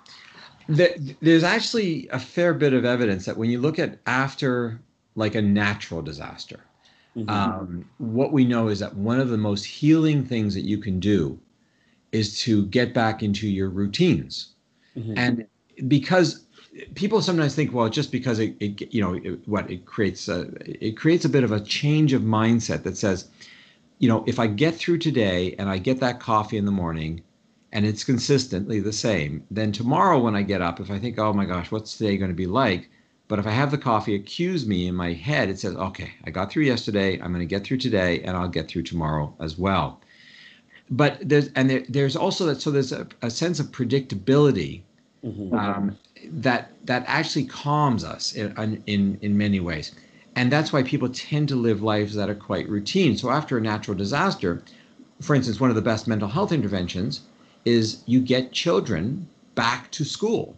There's 0.67 1.43
actually 1.43 2.09
a 2.11 2.19
fair 2.19 2.53
bit 2.53 2.73
of 2.73 2.83
evidence 2.83 3.25
that 3.25 3.37
when 3.37 3.49
you 3.49 3.59
look 3.59 3.79
at 3.79 3.99
after 4.05 4.81
like 5.15 5.33
a 5.35 5.41
natural 5.41 6.01
disaster, 6.01 6.59
mm-hmm. 7.15 7.29
um, 7.29 7.89
what 7.99 8.33
we 8.33 8.43
know 8.43 8.67
is 8.67 8.79
that 8.79 8.95
one 8.95 9.19
of 9.19 9.29
the 9.29 9.37
most 9.37 9.63
healing 9.63 10.25
things 10.25 10.53
that 10.55 10.65
you 10.65 10.77
can 10.77 10.99
do 10.99 11.39
is 12.11 12.39
to 12.41 12.65
get 12.67 12.93
back 12.93 13.23
into 13.23 13.47
your 13.47 13.69
routines. 13.69 14.55
Mm-hmm. 14.97 15.13
And 15.17 15.47
because 15.87 16.46
people 16.95 17.21
sometimes 17.21 17.55
think, 17.55 17.73
well, 17.73 17.89
just 17.89 18.11
because 18.11 18.39
it, 18.39 18.55
it 18.59 18.93
you 18.93 19.01
know, 19.01 19.15
it, 19.15 19.47
what 19.47 19.69
it 19.69 19.85
creates, 19.85 20.27
a, 20.27 20.47
it 20.65 20.97
creates 20.97 21.25
a 21.25 21.29
bit 21.29 21.43
of 21.43 21.51
a 21.51 21.59
change 21.59 22.13
of 22.13 22.21
mindset 22.21 22.83
that 22.83 22.97
says, 22.97 23.27
you 23.99 24.07
know, 24.07 24.23
if 24.27 24.39
I 24.39 24.47
get 24.47 24.75
through 24.75 24.99
today 24.99 25.55
and 25.57 25.69
I 25.69 25.77
get 25.77 25.99
that 26.01 26.19
coffee 26.19 26.57
in 26.57 26.65
the 26.65 26.71
morning, 26.71 27.21
and 27.73 27.85
it's 27.85 28.03
consistently 28.03 28.79
the 28.79 28.93
same, 28.93 29.43
then 29.51 29.71
tomorrow 29.71 30.19
when 30.19 30.35
I 30.35 30.41
get 30.41 30.61
up, 30.61 30.79
if 30.79 30.89
I 30.89 30.99
think, 30.99 31.19
oh 31.19 31.33
my 31.33 31.45
gosh, 31.45 31.71
what's 31.71 31.97
today 31.97 32.17
going 32.17 32.31
to 32.31 32.35
be 32.35 32.47
like? 32.47 32.89
But 33.27 33.39
if 33.39 33.47
I 33.47 33.51
have 33.51 33.71
the 33.71 33.77
coffee, 33.77 34.15
accuse 34.15 34.65
me 34.65 34.87
in 34.87 34.95
my 34.95 35.11
head, 35.11 35.49
it 35.49 35.59
says, 35.59 35.75
okay, 35.75 36.11
I 36.23 36.29
got 36.29 36.49
through 36.49 36.63
yesterday, 36.63 37.19
I'm 37.21 37.33
going 37.33 37.39
to 37.39 37.45
get 37.45 37.65
through 37.65 37.77
today, 37.77 38.21
and 38.21 38.37
I'll 38.37 38.47
get 38.47 38.69
through 38.69 38.83
tomorrow 38.83 39.33
as 39.41 39.57
well. 39.57 39.99
But 40.89 41.19
there's 41.21 41.49
and 41.55 41.69
there, 41.69 41.83
there's 41.89 42.15
also 42.15 42.45
that 42.45 42.61
so 42.61 42.71
there's 42.71 42.93
a, 42.93 43.05
a 43.21 43.29
sense 43.29 43.59
of 43.59 43.67
predictability 43.67 44.83
mm-hmm. 45.25 45.53
um, 45.53 45.97
that 46.25 46.71
that 46.85 47.03
actually 47.07 47.45
calms 47.45 48.03
us 48.03 48.33
in, 48.33 48.83
in 48.87 49.17
in 49.21 49.37
many 49.37 49.59
ways, 49.59 49.93
and 50.35 50.51
that's 50.51 50.71
why 50.73 50.83
people 50.83 51.09
tend 51.09 51.47
to 51.49 51.55
live 51.55 51.81
lives 51.81 52.13
that 52.15 52.29
are 52.29 52.35
quite 52.35 52.67
routine. 52.69 53.17
So 53.17 53.29
after 53.29 53.57
a 53.57 53.61
natural 53.61 53.97
disaster, 53.97 54.63
for 55.21 55.35
instance, 55.35 55.59
one 55.59 55.69
of 55.69 55.75
the 55.75 55.81
best 55.81 56.07
mental 56.07 56.27
health 56.27 56.51
interventions 56.51 57.21
is 57.65 58.03
you 58.05 58.21
get 58.21 58.51
children 58.51 59.27
back 59.55 59.91
to 59.91 60.05
school. 60.05 60.55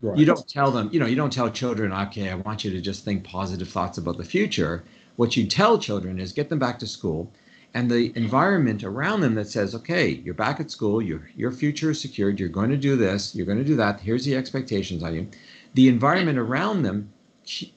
Right. 0.00 0.18
You 0.18 0.26
don't 0.26 0.46
tell 0.48 0.72
them, 0.72 0.90
you 0.92 0.98
know, 0.98 1.06
you 1.06 1.14
don't 1.14 1.32
tell 1.32 1.48
children, 1.48 1.92
okay, 1.92 2.28
I 2.28 2.34
want 2.34 2.64
you 2.64 2.70
to 2.72 2.80
just 2.80 3.04
think 3.04 3.22
positive 3.22 3.68
thoughts 3.68 3.98
about 3.98 4.18
the 4.18 4.24
future. 4.24 4.82
What 5.16 5.36
you 5.36 5.46
tell 5.46 5.78
children 5.78 6.18
is 6.18 6.32
get 6.32 6.48
them 6.48 6.58
back 6.58 6.78
to 6.80 6.86
school 6.86 7.30
and 7.74 7.90
the 7.90 8.12
environment 8.16 8.84
around 8.84 9.20
them 9.20 9.34
that 9.34 9.48
says, 9.48 9.74
okay, 9.74 10.08
you're 10.24 10.34
back 10.34 10.60
at 10.60 10.70
school, 10.70 11.00
your 11.00 11.28
your 11.36 11.50
future 11.50 11.90
is 11.90 12.00
secured, 12.00 12.38
you're 12.38 12.48
going 12.48 12.70
to 12.70 12.76
do 12.76 12.96
this, 12.96 13.34
you're 13.34 13.46
going 13.46 13.58
to 13.58 13.64
do 13.64 13.76
that, 13.76 14.00
here's 14.00 14.24
the 14.24 14.36
expectations 14.36 15.02
on 15.02 15.14
you. 15.14 15.28
The 15.74 15.88
environment 15.88 16.38
around 16.38 16.82
them 16.82 17.12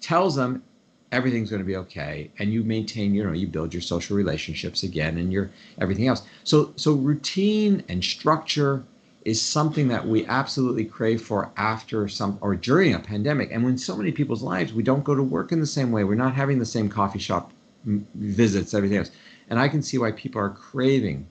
tells 0.02 0.36
them 0.36 0.64
everything's 1.12 1.50
going 1.50 1.62
to 1.62 1.66
be 1.66 1.78
okay 1.78 2.30
and 2.40 2.52
you 2.52 2.64
maintain 2.64 3.14
you 3.14 3.24
know 3.24 3.32
you 3.32 3.48
build 3.48 3.74
your 3.74 3.82
social 3.82 4.18
relationships 4.18 4.84
again 4.84 5.18
and 5.18 5.32
your 5.32 5.50
everything 5.80 6.08
else 6.08 6.24
so 6.44 6.74
so 6.76 6.94
routine 6.94 7.84
and 7.88 8.04
structure 8.04 8.84
is 9.26 9.42
something 9.42 9.88
that 9.88 10.08
we 10.08 10.24
absolutely 10.28 10.86
crave 10.86 11.20
for 11.20 11.52
after 11.58 12.08
some 12.08 12.38
or 12.42 12.56
during 12.56 12.94
a 12.94 13.00
pandemic. 13.00 13.52
And 13.52 13.64
when 13.64 13.78
so 13.78 13.98
many 13.98 14.12
people's 14.12 14.44
lives, 14.44 14.72
we 14.72 14.84
don't 14.84 15.04
go 15.04 15.16
to 15.16 15.24
work 15.24 15.52
in 15.52 15.60
the 15.60 15.66
same 15.66 15.92
way, 15.92 16.04
we're 16.04 16.14
not 16.16 16.36
having 16.36 16.60
the 16.60 16.66
same 16.66 16.88
coffee 16.88 17.20
shop 17.20 17.52
visits, 17.86 18.74
everything 18.74 19.00
else. 19.00 19.12
And 19.50 19.60
I 19.60 19.68
can 19.68 19.82
see 19.82 19.98
why 19.98 20.12
people 20.12 20.42
are 20.42 20.50
craving 20.50 21.28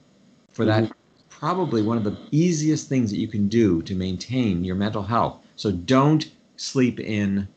for 0.51 0.65
that. 0.65 0.83
Mm-hmm. 0.83 0.91
Probably 1.29 1.81
one 1.81 1.97
of 1.97 2.03
the 2.03 2.17
easiest 2.31 2.87
things 2.87 3.11
that 3.11 3.17
you 3.17 3.27
can 3.27 3.49
do 3.49 3.81
to 3.83 3.93
maintain 3.93 4.63
your 4.63 4.75
mental 4.75 5.03
health. 5.03 5.39
So 5.57 5.71
don't 5.71 6.29
sleep 6.55 6.99
in 6.99 7.47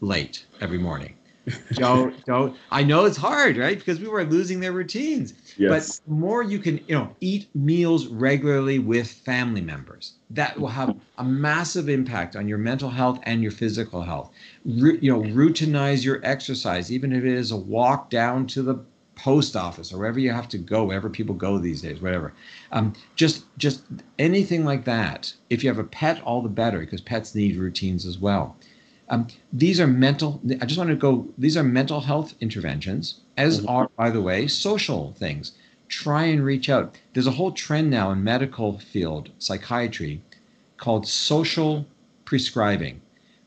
late 0.00 0.44
every 0.60 0.78
morning 0.78 1.14
don't 1.72 2.24
don't 2.24 2.56
i 2.70 2.84
know 2.84 3.04
it's 3.04 3.16
hard 3.16 3.56
right 3.56 3.78
because 3.78 3.98
people 3.98 4.14
are 4.14 4.24
losing 4.24 4.60
their 4.60 4.70
routines 4.70 5.34
yes. 5.56 5.68
but 5.68 6.08
the 6.08 6.14
more 6.14 6.42
you 6.42 6.58
can 6.58 6.78
you 6.86 6.94
know 6.94 7.14
eat 7.20 7.48
meals 7.54 8.06
regularly 8.06 8.78
with 8.78 9.10
family 9.10 9.60
members 9.60 10.14
that 10.30 10.58
will 10.58 10.68
have 10.68 10.94
a 11.18 11.24
massive 11.24 11.88
impact 11.88 12.36
on 12.36 12.46
your 12.46 12.58
mental 12.58 12.88
health 12.90 13.18
and 13.24 13.42
your 13.42 13.50
physical 13.50 14.02
health 14.02 14.30
Ru- 14.64 14.98
you 15.02 15.10
know 15.10 15.22
routinize 15.34 16.04
your 16.04 16.20
exercise 16.22 16.92
even 16.92 17.12
if 17.12 17.24
it 17.24 17.34
is 17.34 17.50
a 17.50 17.56
walk 17.56 18.08
down 18.08 18.46
to 18.48 18.62
the 18.62 18.84
post 19.14 19.56
office 19.56 19.92
or 19.92 19.98
wherever 19.98 20.18
you 20.18 20.30
have 20.32 20.48
to 20.48 20.58
go 20.58 20.84
wherever 20.84 21.10
people 21.10 21.34
go 21.34 21.58
these 21.58 21.82
days 21.82 22.00
whatever 22.00 22.32
um, 22.72 22.92
just 23.14 23.44
just 23.58 23.82
anything 24.18 24.64
like 24.64 24.84
that 24.84 25.32
if 25.50 25.62
you 25.62 25.68
have 25.68 25.78
a 25.78 25.84
pet 25.84 26.20
all 26.22 26.42
the 26.42 26.48
better 26.48 26.80
because 26.80 27.00
pets 27.00 27.34
need 27.34 27.56
routines 27.56 28.06
as 28.06 28.18
well 28.18 28.56
um, 29.12 29.26
these 29.52 29.78
are 29.78 29.86
mental, 29.86 30.40
I 30.62 30.64
just 30.64 30.78
want 30.78 30.88
to 30.88 30.96
go, 30.96 31.28
these 31.36 31.54
are 31.58 31.62
mental 31.62 32.00
health 32.00 32.34
interventions, 32.40 33.20
as 33.36 33.58
mm-hmm. 33.58 33.68
are, 33.68 33.90
by 33.94 34.08
the 34.08 34.22
way, 34.22 34.46
social 34.46 35.12
things. 35.18 35.52
Try 35.88 36.24
and 36.24 36.42
reach 36.42 36.70
out. 36.70 36.96
There's 37.12 37.26
a 37.26 37.32
whole 37.32 37.52
trend 37.52 37.90
now 37.90 38.10
in 38.10 38.24
medical 38.24 38.78
field, 38.78 39.28
psychiatry, 39.38 40.22
called 40.78 41.06
social 41.06 41.84
prescribing, 42.24 43.01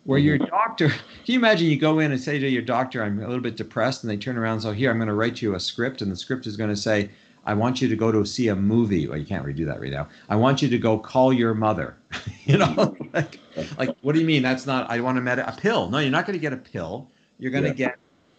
where 0.06 0.20
mm-hmm. 0.20 0.28
your 0.28 0.38
doctor, 0.38 0.90
can 0.90 1.00
you 1.26 1.40
imagine 1.40 1.68
you 1.68 1.78
go 1.78 2.00
in 2.00 2.12
and 2.12 2.22
say 2.22 2.40
to 2.40 2.48
your 2.48 2.62
doctor, 2.62 3.04
I'm 3.04 3.20
a 3.20 3.28
little 3.28 3.42
bit 3.42 3.58
depressed, 3.58 4.04
and 4.04 4.12
they 4.12 4.18
turn 4.18 4.38
around 4.38 4.54
and 4.54 4.62
say, 4.64 4.74
Here, 4.76 4.90
I'm 4.90 4.98
going 4.98 5.10
to 5.10 5.14
write 5.14 5.42
you 5.42 5.56
a 5.56 5.60
script, 5.60 6.02
and 6.02 6.12
the 6.12 6.16
script 6.16 6.48
is 6.48 6.56
going 6.56 6.70
to 6.70 6.76
say, 6.76 7.10
I 7.48 7.54
want 7.54 7.82
you 7.82 7.88
to 7.88 7.96
go 7.96 8.12
to 8.12 8.26
see 8.26 8.48
a 8.48 8.56
movie. 8.56 9.08
Well, 9.08 9.18
you 9.18 9.26
can't 9.26 9.46
redo 9.46 9.66
that 9.68 9.80
right 9.80 9.92
now. 9.92 10.08
I 10.30 10.36
want 10.36 10.62
you 10.62 10.70
to 10.70 10.78
go 10.78 10.98
call 10.98 11.32
your 11.32 11.54
mother. 11.54 11.96
you 12.46 12.58
know, 12.58 12.96
like, 13.14 13.40
like, 13.78 13.96
what 14.02 14.14
do 14.14 14.20
you 14.20 14.26
mean? 14.26 14.42
That's 14.42 14.66
not, 14.66 14.90
I 14.90 15.00
want 15.00 15.18
to 15.18 15.22
med- 15.22 15.40
a 15.40 15.56
pill. 15.58 15.90
No, 15.90 16.00
you're 16.00 16.10
not 16.10 16.26
going 16.26 16.38
to 16.38 16.42
get 16.42 16.54
a 16.54 16.58
pill. 16.58 17.08
You're 17.38 17.52
going 17.52 17.66
to 17.66 17.74
get 17.74 17.98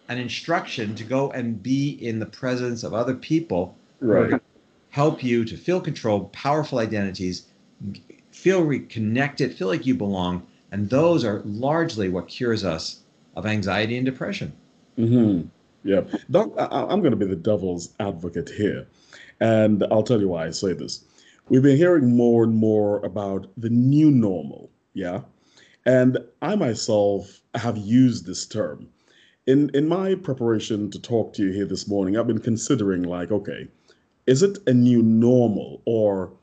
an 0.09 0.17
instruction 0.17 0.95
to 0.95 1.03
go 1.03 1.31
and 1.31 1.61
be 1.61 1.91
in 2.05 2.19
the 2.19 2.25
presence 2.25 2.83
of 2.83 2.93
other 2.93 3.13
people 3.13 3.75
right. 4.01 4.41
help 4.89 5.23
you 5.23 5.45
to 5.45 5.55
feel 5.55 5.79
control, 5.79 6.25
powerful 6.29 6.79
identities, 6.79 7.47
feel 8.31 8.63
reconnected, 8.63 9.55
feel 9.55 9.67
like 9.67 9.85
you 9.85 9.95
belong. 9.95 10.45
And 10.71 10.89
those 10.89 11.23
are 11.23 11.41
largely 11.45 12.09
what 12.09 12.27
cures 12.27 12.63
us 12.63 13.01
of 13.35 13.45
anxiety 13.45 13.97
and 13.97 14.05
depression. 14.05 14.53
Mm-hmm. 14.97 15.47
Yeah. 15.83 16.01
Doc, 16.29 16.51
I, 16.57 16.91
am 16.91 16.99
going 16.99 17.11
to 17.11 17.15
be 17.17 17.25
the 17.25 17.35
devil's 17.35 17.93
advocate 17.99 18.49
here. 18.49 18.87
And 19.39 19.83
I'll 19.91 20.03
tell 20.03 20.19
you 20.19 20.27
why 20.27 20.47
I 20.47 20.51
say 20.51 20.73
this. 20.73 21.05
We've 21.49 21.61
been 21.61 21.77
hearing 21.77 22.15
more 22.15 22.43
and 22.43 22.55
more 22.55 23.03
about 23.05 23.47
the 23.55 23.69
new 23.69 24.11
normal. 24.11 24.69
Yeah. 24.93 25.21
And 25.85 26.17
I 26.41 26.55
myself 26.55 27.41
have 27.55 27.77
used 27.77 28.25
this 28.25 28.45
term. 28.45 28.89
In, 29.45 29.71
in 29.73 29.87
my 29.87 30.15
preparation 30.15 30.91
to 30.91 30.99
talk 30.99 31.33
to 31.33 31.43
you 31.45 31.53
here 31.53 31.65
this 31.65 31.87
morning, 31.87 32.17
I've 32.17 32.27
been 32.27 32.39
considering, 32.39 33.03
like, 33.03 33.31
okay, 33.31 33.69
is 34.25 34.43
it 34.43 34.57
a 34.67 34.73
new 34.73 35.01
normal 35.01 35.81
or 35.85 36.33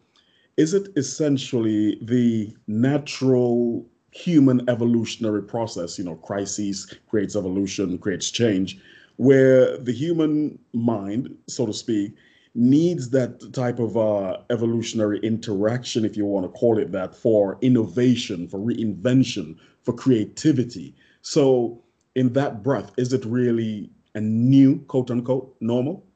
is 0.57 0.73
it 0.73 0.89
essentially 0.97 1.99
the 2.01 2.57
natural 2.67 3.85
human 4.15 4.69
evolutionary 4.71 5.43
process? 5.43 5.99
You 5.99 6.05
know, 6.05 6.15
crises 6.17 6.95
creates 7.09 7.37
evolution, 7.37 7.99
creates 7.99 8.31
change, 8.31 8.79
where 9.17 9.77
the 9.79 9.93
human 9.93 10.59
mind, 10.73 11.35
so 11.49 11.67
to 11.67 11.73
speak, 11.73 12.15
needs 12.55 13.11
that 13.11 13.53
type 13.53 13.81
of 13.81 13.97
uh, 13.97 14.39
evolutionary 14.51 15.19
interaction, 15.21 16.05
if 16.05 16.17
you 16.17 16.25
want 16.25 16.47
to 16.47 16.59
call 16.59 16.79
it 16.79 16.93
that, 16.93 17.15
for 17.15 17.59
innovation, 17.61 18.47
for 18.47 18.61
reinvention, 18.61 19.57
for 19.83 19.93
creativity. 19.93 20.95
So, 21.23 21.83
in 22.15 22.33
that 22.35 22.63
breath, 22.63 22.93
is 22.97 23.13
it 23.13 23.25
really 23.25 23.91
a 24.15 24.21
new 24.21 24.79
quote 24.87 25.11
unquote 25.11 25.57
normal? 25.61 26.07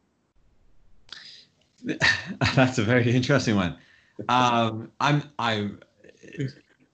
That's 2.54 2.78
a 2.78 2.84
very 2.84 3.10
interesting 3.10 3.56
one. 3.56 3.76
Um, 4.28 4.90
I'm 5.00 5.22
I'm 5.38 5.80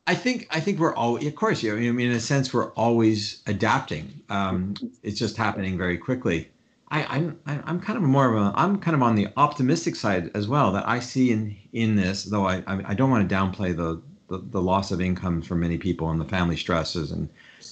I 0.07 0.15
think 0.15 0.47
I 0.51 0.61
think 0.61 0.79
we're 0.79 0.95
all 0.95 1.17
of 1.17 1.35
course 1.35 1.63
you 1.63 1.73
know, 1.73 1.77
I 1.77 1.93
mean 1.93 2.11
in 2.11 2.17
a 2.17 2.21
sense 2.21 2.53
we're 2.53 2.73
always 2.73 3.43
adapting. 3.47 4.21
Um, 4.29 4.75
it's 5.03 5.19
just 5.19 5.37
happening 5.37 5.79
very 5.79 5.97
quickly. 5.97 6.51
I, 6.91 7.05
I'm 7.17 7.41
I'm 7.47 7.81
kind 7.81 7.97
of 7.97 8.03
more 8.03 8.35
of 8.35 8.41
a 8.41 8.53
I'm 8.55 8.79
kind 8.79 8.95
of 8.95 9.03
on 9.03 9.15
the 9.15 9.29
optimistic 9.37 9.97
side 9.97 10.31
as 10.35 10.47
well 10.47 10.73
that 10.73 10.87
I 10.87 11.01
see 11.01 11.33
in 11.33 11.57
in 11.73 11.97
this 11.97 12.25
though 12.25 12.47
I 12.47 12.63
I 12.67 12.95
don't 12.95 13.11
want 13.11 13.29
to 13.29 13.35
downplay 13.35 13.75
the, 13.75 14.01
the, 14.29 14.45
the 14.51 14.61
loss 14.61 14.91
of 14.91 15.01
income 15.01 15.41
for 15.41 15.55
many 15.55 15.79
people 15.79 16.11
and 16.11 16.21
the 16.21 16.27
family 16.27 16.57
stresses 16.57 17.11
and 17.11 17.29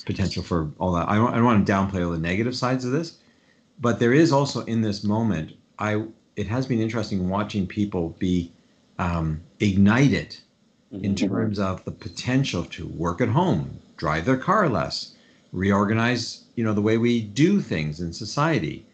potential 0.07 0.43
for 0.43 0.71
all 0.79 0.93
that 0.93 1.09
I 1.09 1.17
don't, 1.17 1.33
I 1.33 1.37
don't 1.37 1.45
want 1.45 1.67
to 1.67 1.73
downplay 1.73 2.05
all 2.05 2.13
the 2.13 2.19
negative 2.19 2.57
sides 2.57 2.87
of 2.87 2.93
this, 2.93 3.19
but 3.79 3.99
there 3.99 4.15
is 4.15 4.33
also 4.33 4.65
in 4.65 4.81
this 4.81 5.05
moment 5.05 5.53
I 5.79 6.07
it 6.37 6.47
has 6.47 6.67
been 6.67 6.81
interesting 6.81 7.29
watching 7.29 7.67
people 7.67 8.17
be 8.19 8.51
um, 8.99 9.43
ignited 9.61 10.39
in 10.93 11.15
mm-hmm. 11.15 11.27
terms 11.27 11.59
of 11.59 11.85
the 11.85 11.91
potential 11.91 12.65
to 12.65 12.87
work 12.87 13.21
at 13.21 13.29
home, 13.29 13.79
drive 13.97 14.25
their 14.25 14.37
car 14.37 14.69
less, 14.69 15.13
reorganize, 15.53 16.45
you 16.55 16.65
know, 16.65 16.75
the 16.75 16.83
way 16.83 16.99
we 16.99 17.21
do 17.21 17.61
things 17.61 18.01
in 18.01 18.13
society, 18.13 18.85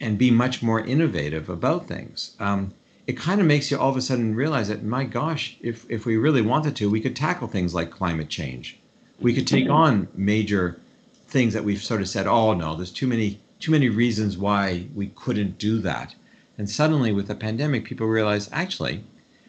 and 0.00 0.18
be 0.18 0.30
much 0.30 0.62
more 0.62 0.80
innovative 0.80 1.48
about 1.48 1.86
things. 1.88 2.36
Um, 2.40 2.72
it 3.06 3.16
kind 3.16 3.40
of 3.40 3.46
makes 3.46 3.70
you 3.70 3.78
all 3.78 3.90
of 3.90 3.96
a 3.96 4.02
sudden 4.02 4.34
realize 4.34 4.68
that, 4.68 4.82
my 4.82 5.04
gosh, 5.04 5.56
if 5.60 5.86
if 5.90 6.06
we 6.06 6.16
really 6.16 6.42
wanted 6.42 6.76
to, 6.76 6.90
we 6.90 7.00
could 7.00 7.16
tackle 7.16 7.48
things 7.48 7.74
like 7.74 7.90
climate 7.90 8.28
change. 8.28 8.78
We 9.20 9.34
could 9.34 9.46
take 9.46 9.64
mm-hmm. 9.64 9.72
on 9.72 10.08
major 10.14 10.80
things 11.28 11.52
that 11.54 11.64
we've 11.64 11.82
sort 11.82 12.00
of 12.00 12.08
said, 12.08 12.26
oh 12.26 12.54
no, 12.54 12.76
there's 12.76 12.90
too 12.90 13.06
many 13.06 13.40
too 13.60 13.72
many 13.72 13.88
reasons 13.88 14.36
why 14.36 14.86
we 14.94 15.08
couldn't 15.08 15.58
do 15.58 15.78
that. 15.80 16.14
And 16.58 16.68
suddenly, 16.68 17.12
with 17.12 17.28
the 17.28 17.34
pandemic, 17.34 17.84
people 17.84 18.06
realize 18.06 18.48
actually 18.52 19.02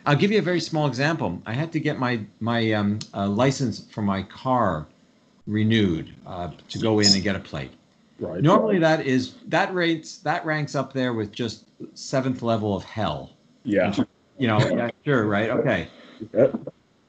I'll 0.06 0.16
give 0.16 0.32
you 0.32 0.40
a 0.40 0.42
very 0.42 0.60
small 0.60 0.88
example. 0.88 1.42
I 1.46 1.54
had 1.54 1.72
to 1.74 1.80
get 1.80 1.98
my 2.00 2.22
my 2.40 2.72
um, 2.74 3.00
uh, 3.14 3.28
license 3.28 3.86
for 3.92 4.02
my 4.02 4.24
car 4.24 4.88
renewed 5.48 6.14
uh, 6.26 6.52
to 6.70 6.80
go 6.80 7.00
in 7.00 7.08
and 7.14 7.24
get 7.24 7.36
a 7.36 7.40
plate. 7.40 7.72
Right. 8.20 8.42
Normally, 8.42 8.80
that 8.80 9.06
is 9.06 9.36
that 9.48 9.74
rates 9.74 10.18
that 10.20 10.46
ranks 10.46 10.76
up 10.76 10.94
there 10.94 11.14
with 11.14 11.32
just 11.32 11.66
seventh 11.94 12.42
level 12.42 12.76
of 12.76 12.84
hell. 12.84 13.32
Yeah. 13.64 13.94
You 14.38 14.48
know. 14.48 14.60
yeah. 14.60 14.90
Sure. 15.04 15.26
Right. 15.26 15.50
Okay. 15.50 15.88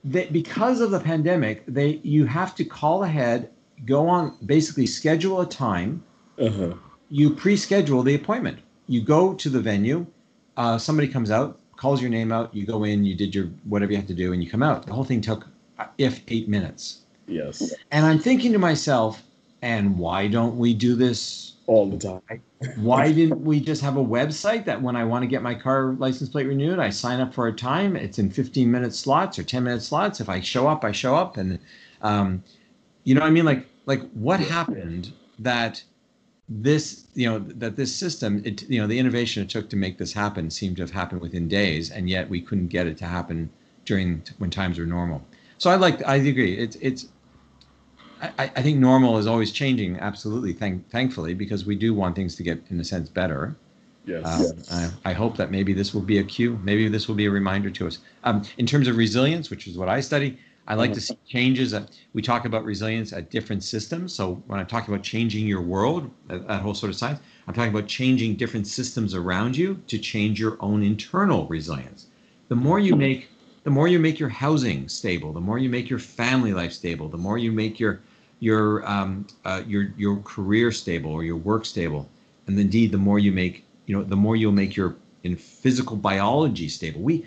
They, 0.04 0.26
because 0.26 0.80
of 0.80 0.90
the 0.90 1.00
pandemic, 1.00 1.64
they 1.66 2.00
you 2.02 2.24
have 2.24 2.54
to 2.56 2.64
call 2.64 3.04
ahead, 3.04 3.50
go 3.84 4.08
on, 4.08 4.36
basically 4.46 4.86
schedule 4.86 5.40
a 5.40 5.46
time. 5.46 6.02
Uh-huh. 6.38 6.74
You 7.08 7.30
pre-schedule 7.30 8.02
the 8.02 8.14
appointment. 8.14 8.58
You 8.88 9.00
go 9.00 9.34
to 9.34 9.48
the 9.48 9.60
venue. 9.60 10.06
Uh, 10.56 10.78
somebody 10.78 11.08
comes 11.08 11.30
out 11.30 11.60
calls 11.76 12.00
your 12.00 12.10
name 12.10 12.32
out, 12.32 12.54
you 12.54 12.66
go 12.66 12.84
in, 12.84 13.04
you 13.04 13.14
did 13.14 13.34
your 13.34 13.46
whatever 13.64 13.92
you 13.92 13.98
have 13.98 14.06
to 14.08 14.14
do, 14.14 14.32
and 14.32 14.42
you 14.42 14.50
come 14.50 14.62
out. 14.62 14.86
The 14.86 14.92
whole 14.92 15.04
thing 15.04 15.20
took, 15.20 15.46
uh, 15.78 15.86
if 15.98 16.20
eight 16.28 16.48
minutes. 16.48 17.02
Yes. 17.26 17.74
And 17.90 18.06
I'm 18.06 18.18
thinking 18.18 18.52
to 18.52 18.58
myself, 18.58 19.22
and 19.62 19.98
why 19.98 20.28
don't 20.28 20.56
we 20.56 20.74
do 20.74 20.94
this 20.94 21.54
all 21.66 21.90
the 21.90 21.98
time? 21.98 22.42
why 22.76 23.12
didn't 23.12 23.42
we 23.42 23.60
just 23.60 23.82
have 23.82 23.96
a 23.96 24.04
website 24.04 24.64
that 24.64 24.80
when 24.80 24.96
I 24.96 25.04
want 25.04 25.22
to 25.22 25.26
get 25.26 25.42
my 25.42 25.54
car 25.54 25.94
license 25.98 26.30
plate 26.30 26.46
renewed, 26.46 26.78
I 26.78 26.90
sign 26.90 27.20
up 27.20 27.34
for 27.34 27.48
a 27.48 27.52
time. 27.52 27.96
It's 27.96 28.18
in 28.18 28.30
15 28.30 28.70
minute 28.70 28.94
slots 28.94 29.38
or 29.38 29.42
10 29.42 29.64
minute 29.64 29.82
slots. 29.82 30.20
If 30.20 30.28
I 30.28 30.40
show 30.40 30.66
up, 30.68 30.84
I 30.84 30.92
show 30.92 31.14
up, 31.14 31.36
and 31.36 31.58
um, 32.02 32.42
you 33.04 33.14
know 33.14 33.20
what 33.20 33.28
I 33.28 33.30
mean? 33.30 33.44
Like, 33.44 33.66
like 33.86 34.08
what 34.12 34.40
happened 34.40 35.12
that 35.38 35.82
this 36.48 37.04
you 37.14 37.28
know 37.28 37.38
that 37.40 37.74
this 37.76 37.94
system 37.94 38.40
it, 38.44 38.68
you 38.70 38.80
know 38.80 38.86
the 38.86 38.98
innovation 38.98 39.42
it 39.42 39.48
took 39.48 39.68
to 39.68 39.76
make 39.76 39.98
this 39.98 40.12
happen 40.12 40.48
seemed 40.48 40.76
to 40.76 40.82
have 40.82 40.92
happened 40.92 41.20
within 41.20 41.48
days 41.48 41.90
and 41.90 42.08
yet 42.08 42.28
we 42.28 42.40
couldn't 42.40 42.68
get 42.68 42.86
it 42.86 42.96
to 42.96 43.04
happen 43.04 43.50
during 43.84 44.22
when 44.38 44.50
times 44.50 44.78
were 44.78 44.86
normal. 44.86 45.22
So 45.58 45.70
i 45.70 45.74
like 45.74 46.04
i 46.06 46.16
agree. 46.16 46.56
It's 46.56 46.76
it's 46.76 47.06
I, 48.22 48.50
I 48.56 48.62
think 48.62 48.78
normal 48.78 49.18
is 49.18 49.26
always 49.26 49.52
changing 49.52 49.98
absolutely 49.98 50.54
thank, 50.54 50.88
thankfully 50.88 51.34
because 51.34 51.66
we 51.66 51.74
do 51.74 51.92
want 51.92 52.16
things 52.16 52.34
to 52.36 52.42
get 52.42 52.62
in 52.70 52.80
a 52.80 52.84
sense 52.84 53.10
better. 53.10 53.54
Yes, 54.06 54.24
um, 54.24 54.42
yes. 54.42 54.72
I, 55.04 55.10
I, 55.10 55.12
hope 55.12 55.36
that 55.36 55.50
maybe 55.50 55.72
this 55.72 55.92
will 55.92 56.00
be 56.00 56.18
a 56.18 56.24
cue 56.24 56.60
maybe 56.62 56.88
this 56.88 57.08
will 57.08 57.16
be 57.16 57.26
a 57.26 57.30
reminder 57.30 57.70
to 57.70 57.88
us. 57.88 57.98
Um, 58.22 58.42
in 58.56 58.64
terms 58.64 58.86
of 58.86 58.96
resilience 58.96 59.50
which 59.50 59.66
is 59.66 59.76
what 59.76 59.88
i 59.88 60.00
study 60.00 60.38
I 60.68 60.74
like 60.74 60.92
to 60.94 61.00
mm-hmm. 61.00 61.14
see 61.14 61.18
changes. 61.26 61.70
That 61.70 61.90
we 62.12 62.22
talk 62.22 62.44
about 62.44 62.64
resilience 62.64 63.12
at 63.12 63.30
different 63.30 63.62
systems. 63.62 64.14
So 64.14 64.42
when 64.46 64.58
I'm 64.58 64.66
talking 64.66 64.92
about 64.92 65.04
changing 65.04 65.46
your 65.46 65.62
world, 65.62 66.10
that, 66.28 66.46
that 66.48 66.62
whole 66.62 66.74
sort 66.74 66.90
of 66.90 66.96
science, 66.96 67.20
I'm 67.46 67.54
talking 67.54 67.70
about 67.70 67.86
changing 67.88 68.36
different 68.36 68.66
systems 68.66 69.14
around 69.14 69.56
you 69.56 69.80
to 69.86 69.98
change 69.98 70.40
your 70.40 70.56
own 70.60 70.82
internal 70.82 71.46
resilience. 71.46 72.06
The 72.48 72.56
more 72.56 72.78
you 72.78 72.96
make 72.96 73.28
the 73.64 73.70
more 73.70 73.88
you 73.88 73.98
make 73.98 74.20
your 74.20 74.28
housing 74.28 74.88
stable, 74.88 75.32
the 75.32 75.40
more 75.40 75.58
you 75.58 75.68
make 75.68 75.90
your 75.90 75.98
family 75.98 76.52
life 76.52 76.72
stable, 76.72 77.08
the 77.08 77.18
more 77.18 77.36
you 77.36 77.50
make 77.50 77.80
your 77.80 78.00
your 78.38 78.88
um, 78.88 79.26
uh, 79.44 79.62
your 79.66 79.92
your 79.96 80.18
career 80.18 80.70
stable 80.70 81.10
or 81.10 81.24
your 81.24 81.36
work 81.36 81.64
stable, 81.64 82.08
and 82.46 82.58
indeed 82.58 82.92
the 82.92 82.98
more 82.98 83.18
you 83.18 83.32
make 83.32 83.64
you 83.86 83.96
know 83.96 84.04
the 84.04 84.16
more 84.16 84.36
you'll 84.36 84.52
make 84.52 84.76
your 84.76 84.96
in 85.24 85.36
physical 85.36 85.96
biology 85.96 86.68
stable. 86.68 87.00
We, 87.00 87.26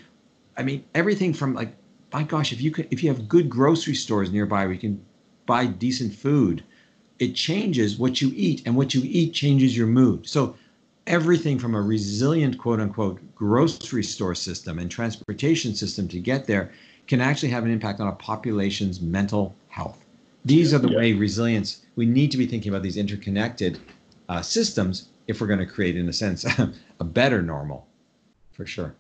I 0.56 0.64
mean 0.64 0.86
everything 0.96 1.34
from 1.34 1.54
like 1.54 1.74
my 2.12 2.24
gosh, 2.24 2.52
if 2.52 2.62
you 2.62 2.72
could 2.72 2.88
if 2.92 3.04
you 3.04 3.10
have 3.10 3.28
good 3.28 3.50
grocery 3.50 3.96
stores 3.96 4.32
nearby 4.32 4.66
where 4.66 4.74
you 4.74 4.80
can 4.80 5.04
buy 5.46 5.66
decent 5.66 6.14
food, 6.14 6.64
it 7.20 7.36
changes 7.36 7.98
what 7.98 8.22
you 8.22 8.32
eat, 8.36 8.64
and 8.66 8.76
what 8.76 8.94
you 8.94 9.02
eat 9.04 9.34
changes 9.34 9.76
your 9.78 9.88
mood. 9.88 10.28
So 10.28 10.56
everything 11.08 11.58
from 11.58 11.76
a 11.76 11.82
resilient 11.82 12.58
quote 12.58 12.80
unquote 12.80 13.20
grocery 13.36 14.04
store 14.04 14.36
system 14.36 14.80
and 14.80 14.90
transportation 14.90 15.76
system 15.76 16.08
to 16.08 16.20
get 16.20 16.46
there 16.46 16.72
can 17.08 17.22
actually 17.22 17.50
have 17.50 17.66
an 17.66 17.72
impact 17.72 18.00
on 18.00 18.08
a 18.08 18.14
population's 18.14 19.02
mental 19.02 19.56
health. 19.70 20.04
These 20.46 20.74
are 20.74 20.78
the 20.80 20.90
yeah. 20.90 20.98
way 20.98 21.14
resilience, 21.14 21.82
we 21.96 22.06
need 22.06 22.32
to 22.32 22.38
be 22.38 22.46
thinking 22.46 22.72
about 22.72 22.84
these 22.84 22.98
interconnected 22.98 23.80
uh, 24.30 24.42
systems 24.42 25.10
if 25.28 25.42
we're 25.42 25.48
going 25.48 25.60
to 25.60 25.66
create, 25.66 25.98
in 25.98 26.08
a 26.08 26.14
sense, 26.14 26.46
a 27.00 27.04
better 27.04 27.42
normal 27.42 27.88
for 28.52 28.66
sure. 28.66 28.96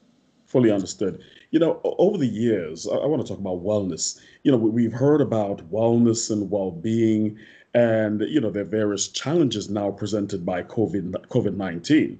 Fully 0.45 0.71
understood. 0.71 1.23
You 1.51 1.59
know, 1.59 1.81
over 1.83 2.17
the 2.17 2.27
years, 2.27 2.87
I, 2.87 2.95
I 2.95 3.05
want 3.07 3.21
to 3.21 3.27
talk 3.27 3.39
about 3.39 3.63
wellness. 3.63 4.19
You 4.43 4.51
know, 4.51 4.57
we've 4.57 4.93
heard 4.93 5.21
about 5.21 5.69
wellness 5.71 6.29
and 6.29 6.49
well 6.51 6.71
being 6.71 7.39
and 7.73 8.21
you 8.21 8.41
know 8.41 8.49
there 8.49 8.63
are 8.63 8.65
various 8.65 9.07
challenges 9.07 9.69
now 9.69 9.91
presented 9.91 10.45
by 10.45 10.63
COVID 10.63 11.11
COVID 11.27 11.55
nineteen. 11.55 12.19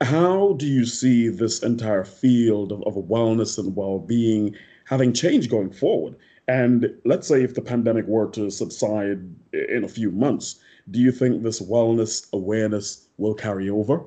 How 0.00 0.52
do 0.54 0.66
you 0.66 0.84
see 0.84 1.28
this 1.28 1.62
entire 1.62 2.04
field 2.04 2.70
of, 2.70 2.82
of 2.84 2.94
wellness 2.94 3.58
and 3.58 3.74
well 3.74 3.98
being 3.98 4.54
having 4.84 5.12
changed 5.12 5.50
going 5.50 5.72
forward? 5.72 6.14
And 6.46 6.94
let's 7.04 7.26
say 7.26 7.42
if 7.42 7.54
the 7.54 7.60
pandemic 7.60 8.06
were 8.06 8.30
to 8.30 8.50
subside 8.50 9.20
in 9.52 9.84
a 9.84 9.88
few 9.88 10.10
months, 10.10 10.60
do 10.90 11.00
you 11.00 11.12
think 11.12 11.42
this 11.42 11.60
wellness 11.60 12.32
awareness 12.32 13.08
will 13.18 13.34
carry 13.34 13.68
over? 13.68 14.04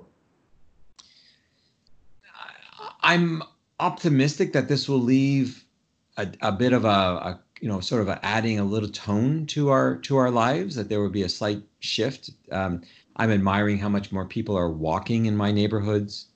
I'm 3.03 3.43
optimistic 3.81 4.53
that 4.53 4.69
this 4.69 4.87
will 4.87 5.01
leave 5.01 5.65
a, 6.17 6.27
a 6.41 6.51
bit 6.51 6.71
of 6.71 6.85
a, 6.85 6.87
a 6.87 7.39
you 7.59 7.67
know 7.67 7.79
sort 7.79 8.07
of 8.07 8.17
adding 8.23 8.59
a 8.59 8.63
little 8.63 8.89
tone 8.89 9.45
to 9.47 9.69
our 9.69 9.97
to 9.97 10.15
our 10.17 10.31
lives 10.31 10.75
that 10.75 10.87
there 10.87 11.01
would 11.01 11.11
be 11.11 11.23
a 11.23 11.29
slight 11.29 11.61
shift. 11.79 12.29
Um, 12.51 12.81
i'm 13.17 13.31
admiring 13.31 13.77
how 13.77 13.89
much 13.89 14.11
more 14.11 14.25
people 14.25 14.57
are 14.57 14.69
walking 14.69 15.25
in 15.25 15.35
my 15.35 15.51
neighborhoods. 15.51 16.27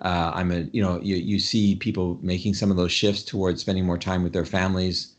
Uh, 0.00 0.32
i'm 0.34 0.50
a 0.50 0.60
you 0.72 0.82
know 0.82 1.00
you, 1.00 1.16
you 1.16 1.38
see 1.38 1.76
people 1.76 2.18
making 2.22 2.54
some 2.54 2.70
of 2.70 2.76
those 2.76 2.92
shifts 2.92 3.22
towards 3.22 3.60
spending 3.60 3.84
more 3.84 3.98
time 3.98 4.22
with 4.22 4.32
their 4.32 4.46
families 4.46 5.13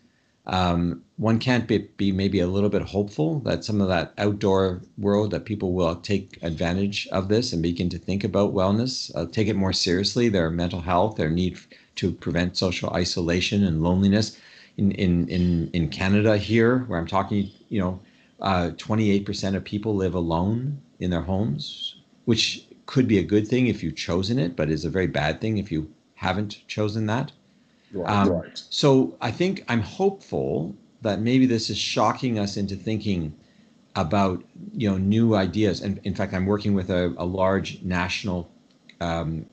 um, 0.48 1.02
one 1.18 1.40
can't 1.40 1.68
be, 1.68 1.80
be 1.98 2.12
maybe 2.12 2.40
a 2.40 2.48
little 2.48 2.70
bit 2.70 2.82
hopeful 2.84 3.40
that 3.40 3.64
some 3.64 3.82
of 3.82 3.88
that 3.88 4.14
outdoor 4.18 4.82
world 4.98 5.32
that 5.32 5.46
people 5.46 5.74
will 5.74 5.96
take 5.96 6.38
advantage 6.44 7.08
of 7.12 7.30
this 7.30 7.52
and 7.52 7.64
begin 7.64 7.90
to 7.90 7.98
think 7.98 8.24
about 8.24 8.54
wellness 8.54 9.12
uh, 9.16 9.26
take 9.32 9.48
it 9.48 9.56
more 9.56 9.74
seriously 9.74 10.30
their 10.30 10.50
mental 10.50 10.82
health 10.82 11.16
their 11.16 11.30
need 11.30 11.58
to 11.96 12.12
prevent 12.12 12.58
social 12.58 12.90
isolation 12.92 13.64
and 13.64 13.82
loneliness 13.82 14.38
in 14.78 14.92
in 14.92 15.28
in 15.30 15.70
in 15.74 15.90
Canada 15.90 16.38
here, 16.38 16.80
where 16.88 17.00
I'm 17.00 17.08
talking, 17.08 17.50
you 17.70 17.80
know, 17.80 18.00
uh, 18.42 18.72
28% 18.76 19.56
of 19.56 19.64
people 19.64 19.96
live 19.96 20.14
alone 20.14 20.82
in 21.00 21.10
their 21.10 21.22
homes, 21.22 21.96
which 22.26 22.66
could 22.86 23.08
be 23.08 23.18
a 23.18 23.24
good 23.24 23.48
thing 23.48 23.68
if 23.68 23.82
you've 23.82 23.96
chosen 23.96 24.38
it, 24.38 24.56
but 24.56 24.70
is 24.70 24.86
a 24.86 24.90
very 24.90 25.08
bad 25.08 25.42
thing 25.42 25.58
if 25.58 25.72
you 25.72 25.90
haven't 26.16 26.68
chosen 26.68 27.06
that. 27.08 27.32
Right, 27.96 28.10
um, 28.10 28.30
right. 28.30 28.62
So 28.70 29.16
I 29.22 29.32
think 29.32 29.64
I'm 29.70 29.82
hopeful 29.82 30.76
that 31.02 31.20
maybe 31.22 31.46
this 31.46 31.70
is 31.70 31.78
shocking 31.78 32.40
us 32.40 32.58
into 32.58 32.76
thinking 32.76 33.34
about 33.96 34.44
you 34.74 34.90
know 34.90 34.98
new 34.98 35.36
ideas. 35.36 35.82
And 35.82 36.00
in 36.04 36.14
fact, 36.14 36.34
I'm 36.34 36.46
working 36.46 36.74
with 36.74 36.90
a, 36.90 37.14
a 37.18 37.26
large 37.26 37.82
national 37.82 38.50
um, 39.00 39.46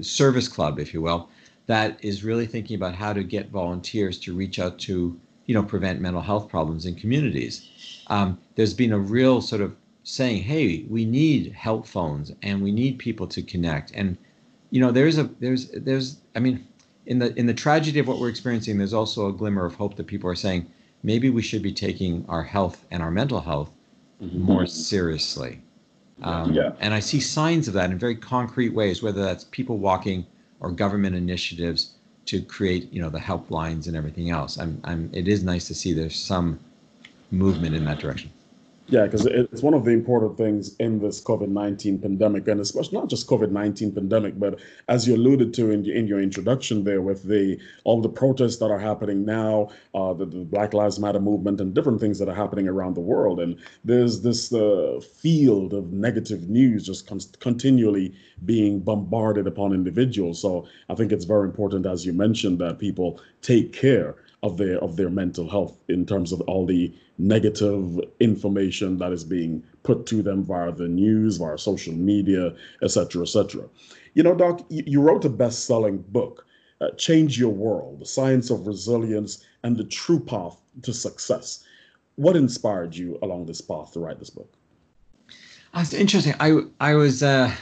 service 0.00 0.48
club, 0.48 0.78
if 0.78 0.94
you 0.94 1.02
will, 1.02 1.28
that 1.66 1.98
is 2.04 2.24
really 2.24 2.46
thinking 2.46 2.76
about 2.76 2.94
how 2.94 3.12
to 3.12 3.24
get 3.24 3.50
volunteers 3.50 4.18
to 4.20 4.34
reach 4.34 4.58
out 4.58 4.78
to 4.80 5.18
you 5.46 5.54
know 5.54 5.62
prevent 5.62 6.00
mental 6.00 6.22
health 6.22 6.48
problems 6.48 6.86
in 6.86 6.94
communities. 6.94 7.68
Um, 8.06 8.38
there's 8.54 8.74
been 8.74 8.92
a 8.92 8.98
real 8.98 9.40
sort 9.40 9.60
of 9.60 9.74
saying, 10.04 10.42
hey, 10.42 10.84
we 10.88 11.04
need 11.04 11.52
help 11.52 11.86
phones 11.86 12.32
and 12.42 12.62
we 12.62 12.72
need 12.72 12.98
people 12.98 13.26
to 13.28 13.42
connect. 13.42 13.92
And 13.92 14.16
you 14.70 14.80
know, 14.80 14.90
there's 14.90 15.18
a 15.18 15.24
there's 15.40 15.70
there's 15.70 16.18
I 16.34 16.40
mean, 16.40 16.66
in 17.06 17.18
the 17.18 17.36
in 17.38 17.46
the 17.46 17.54
tragedy 17.54 17.98
of 17.98 18.08
what 18.08 18.18
we're 18.18 18.28
experiencing, 18.28 18.78
there's 18.78 18.94
also 18.94 19.28
a 19.28 19.32
glimmer 19.32 19.64
of 19.64 19.74
hope 19.74 19.96
that 19.96 20.06
people 20.06 20.30
are 20.30 20.34
saying 20.34 20.66
maybe 21.02 21.30
we 21.30 21.42
should 21.42 21.62
be 21.62 21.72
taking 21.72 22.24
our 22.28 22.42
health 22.42 22.84
and 22.90 23.02
our 23.02 23.10
mental 23.10 23.40
health 23.40 23.70
mm-hmm. 24.22 24.40
more 24.40 24.66
seriously. 24.66 25.60
Um, 26.22 26.52
yeah. 26.52 26.72
And 26.80 26.94
I 26.94 27.00
see 27.00 27.18
signs 27.18 27.66
of 27.66 27.74
that 27.74 27.90
in 27.90 27.98
very 27.98 28.14
concrete 28.14 28.72
ways, 28.72 29.02
whether 29.02 29.22
that's 29.22 29.44
people 29.44 29.78
walking 29.78 30.24
or 30.60 30.70
government 30.70 31.16
initiatives 31.16 31.94
to 32.26 32.40
create, 32.40 32.92
you 32.92 33.02
know, 33.02 33.10
the 33.10 33.18
helplines 33.18 33.88
and 33.88 33.96
everything 33.96 34.30
else. 34.30 34.58
I'm, 34.58 34.80
I'm, 34.84 35.10
it 35.12 35.26
is 35.26 35.42
nice 35.42 35.66
to 35.66 35.74
see 35.74 35.92
there's 35.92 36.16
some 36.16 36.60
movement 37.32 37.74
in 37.74 37.84
that 37.86 37.98
direction. 37.98 38.30
Yeah, 38.88 39.04
because 39.04 39.26
it's 39.26 39.62
one 39.62 39.74
of 39.74 39.84
the 39.84 39.92
important 39.92 40.36
things 40.36 40.76
in 40.76 40.98
this 40.98 41.22
COVID 41.22 41.48
19 41.48 42.00
pandemic, 42.00 42.48
and 42.48 42.60
especially 42.60 42.98
not 42.98 43.08
just 43.08 43.28
COVID 43.28 43.50
19 43.50 43.92
pandemic, 43.92 44.38
but 44.38 44.58
as 44.88 45.06
you 45.06 45.14
alluded 45.14 45.54
to 45.54 45.70
in, 45.70 45.88
in 45.88 46.06
your 46.06 46.20
introduction 46.20 46.82
there 46.82 47.00
with 47.00 47.22
the 47.22 47.58
all 47.84 48.00
the 48.02 48.08
protests 48.08 48.56
that 48.58 48.70
are 48.70 48.78
happening 48.78 49.24
now, 49.24 49.70
uh, 49.94 50.12
the, 50.12 50.26
the, 50.26 50.44
Black 50.44 50.74
Lives 50.74 50.98
Matter 50.98 51.20
movement, 51.20 51.60
and 51.60 51.72
different 51.72 52.00
things 52.00 52.18
that 52.18 52.28
are 52.28 52.34
happening 52.34 52.66
around 52.66 52.94
the 52.94 53.00
world. 53.00 53.40
And 53.40 53.56
there's 53.84 54.20
this 54.20 54.52
uh, 54.52 55.00
field 55.00 55.72
of 55.74 55.92
negative 55.92 56.48
news 56.48 56.84
just 56.84 57.06
con- 57.06 57.20
continually 57.38 58.14
being 58.44 58.80
bombarded 58.80 59.46
upon 59.46 59.72
individuals. 59.72 60.42
So 60.42 60.66
I 60.88 60.94
think 60.96 61.12
it's 61.12 61.24
very 61.24 61.44
important, 61.44 61.86
as 61.86 62.04
you 62.04 62.12
mentioned, 62.12 62.58
that 62.58 62.80
people 62.80 63.20
take 63.42 63.72
care 63.72 64.16
of 64.42 64.56
their 64.56 64.78
of 64.82 64.96
their 64.96 65.10
mental 65.10 65.48
health 65.48 65.78
in 65.88 66.04
terms 66.04 66.32
of 66.32 66.40
all 66.42 66.66
the 66.66 66.92
negative 67.18 68.00
information 68.18 68.98
that 68.98 69.12
is 69.12 69.24
being 69.24 69.62
put 69.84 70.06
to 70.06 70.22
them 70.22 70.44
via 70.44 70.72
the 70.72 70.88
news, 70.88 71.36
via 71.36 71.56
social 71.56 71.92
media, 71.94 72.54
etc., 72.82 73.22
etc. 73.22 73.68
You 74.14 74.22
know, 74.22 74.34
Doc, 74.34 74.64
you 74.68 75.00
wrote 75.00 75.24
a 75.24 75.30
best-selling 75.30 75.98
book, 76.08 76.44
uh, 76.80 76.90
"Change 76.90 77.38
Your 77.38 77.52
World: 77.52 78.00
The 78.00 78.06
Science 78.06 78.50
of 78.50 78.66
Resilience 78.66 79.44
and 79.62 79.76
the 79.76 79.84
True 79.84 80.20
Path 80.20 80.60
to 80.82 80.92
Success." 80.92 81.64
What 82.16 82.36
inspired 82.36 82.94
you 82.94 83.18
along 83.22 83.46
this 83.46 83.60
path 83.60 83.92
to 83.92 84.00
write 84.00 84.18
this 84.18 84.30
book? 84.30 84.52
That's 85.72 85.94
interesting. 85.94 86.34
I 86.40 86.60
I 86.80 86.94
was 86.94 87.22
uh, 87.22 87.52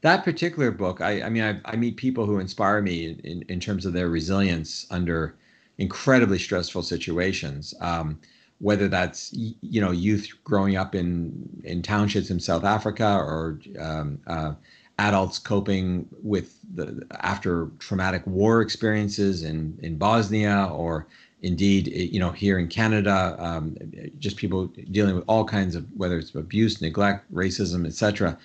that 0.00 0.24
particular 0.24 0.70
book. 0.70 1.00
I 1.02 1.22
I 1.22 1.28
mean 1.28 1.42
I, 1.44 1.60
I 1.66 1.76
meet 1.76 1.96
people 1.96 2.24
who 2.24 2.38
inspire 2.38 2.80
me 2.80 3.16
in, 3.22 3.42
in 3.48 3.60
terms 3.60 3.84
of 3.86 3.92
their 3.92 4.08
resilience 4.08 4.86
under 4.90 5.36
incredibly 5.82 6.38
stressful 6.38 6.82
situations. 6.82 7.74
Um, 7.80 8.18
whether 8.62 8.86
that's 8.86 9.32
you 9.32 9.80
know 9.80 9.90
youth 9.90 10.28
growing 10.44 10.76
up 10.76 10.94
in 10.94 11.32
in 11.64 11.82
townships 11.82 12.30
in 12.30 12.38
South 12.38 12.64
Africa 12.64 13.16
or 13.18 13.58
um, 13.80 14.20
uh, 14.28 14.54
adults 14.98 15.40
coping 15.40 16.06
with 16.22 16.60
the 16.74 17.04
after 17.22 17.70
traumatic 17.80 18.24
war 18.24 18.62
experiences 18.62 19.42
in 19.42 19.76
in 19.82 19.98
Bosnia 19.98 20.70
or 20.72 21.08
indeed 21.42 21.88
you 21.88 22.20
know 22.20 22.30
here 22.30 22.56
in 22.56 22.68
Canada 22.68 23.34
um, 23.40 23.76
just 24.20 24.36
people 24.36 24.68
dealing 24.92 25.16
with 25.16 25.24
all 25.26 25.44
kinds 25.44 25.74
of 25.74 25.84
whether 25.96 26.16
it's 26.16 26.32
abuse 26.36 26.80
neglect 26.80 27.20
racism 27.34 27.84
etc 27.84 28.38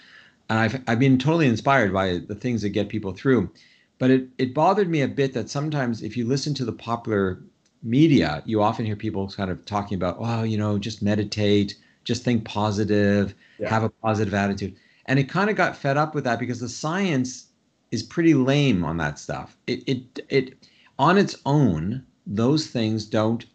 and 0.50 0.58
I've, 0.58 0.82
I've 0.88 1.00
been 1.00 1.20
totally 1.20 1.48
inspired 1.48 1.94
by 1.94 2.22
the 2.28 2.36
things 2.36 2.64
that 2.64 2.70
get 2.70 2.90
people 2.90 3.12
through 3.12 3.52
but 4.00 4.12
it, 4.12 4.28
it 4.38 4.54
bothered 4.54 4.90
me 4.90 5.02
a 5.02 5.08
bit 5.08 5.34
that 5.34 5.50
sometimes 5.50 6.04
if 6.04 6.16
you 6.16 6.26
listen 6.26 6.54
to 6.56 6.66
the 6.66 6.72
popular 6.72 7.42
media, 7.84 8.44
you 8.46 8.62
often 8.62 8.86
hear 8.86 8.96
people 8.96 9.28
kind 9.30 9.50
of 9.50 9.64
talking 9.66 9.96
about, 9.96 10.18
oh, 10.20 10.44
you 10.44 10.58
know, 10.58 10.78
just 10.78 11.02
meditate, 11.02 11.76
just 12.04 12.24
think 12.24 12.46
positive, 12.46 13.34
yeah. 13.60 13.70
have 13.70 13.84
a 13.84 13.90
positive 13.90 14.34
attitude. 14.34 14.76
And 15.06 15.20
it 15.20 15.30
kind 15.30 15.50
of 15.50 15.56
got 15.56 15.76
fed 15.76 15.98
up 15.98 16.14
with 16.14 16.24
that 16.26 16.40
because 16.40 16.60
the 16.60 16.70
science 16.70 17.48
is 17.92 18.04
pretty 18.04 18.34
lame 18.34 18.84
on 18.84 18.98
that 18.98 19.18
stuff. 19.18 19.58
It 19.68 19.84
it 19.88 20.20
it 20.30 20.68
on 21.00 21.18
its 21.18 21.36
own, 21.46 22.04
those 22.26 22.68
things 22.68 23.06
don't 23.06 23.46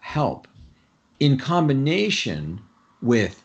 help. 0.00 0.46
In 1.20 1.38
combination 1.38 2.60
with 3.00 3.42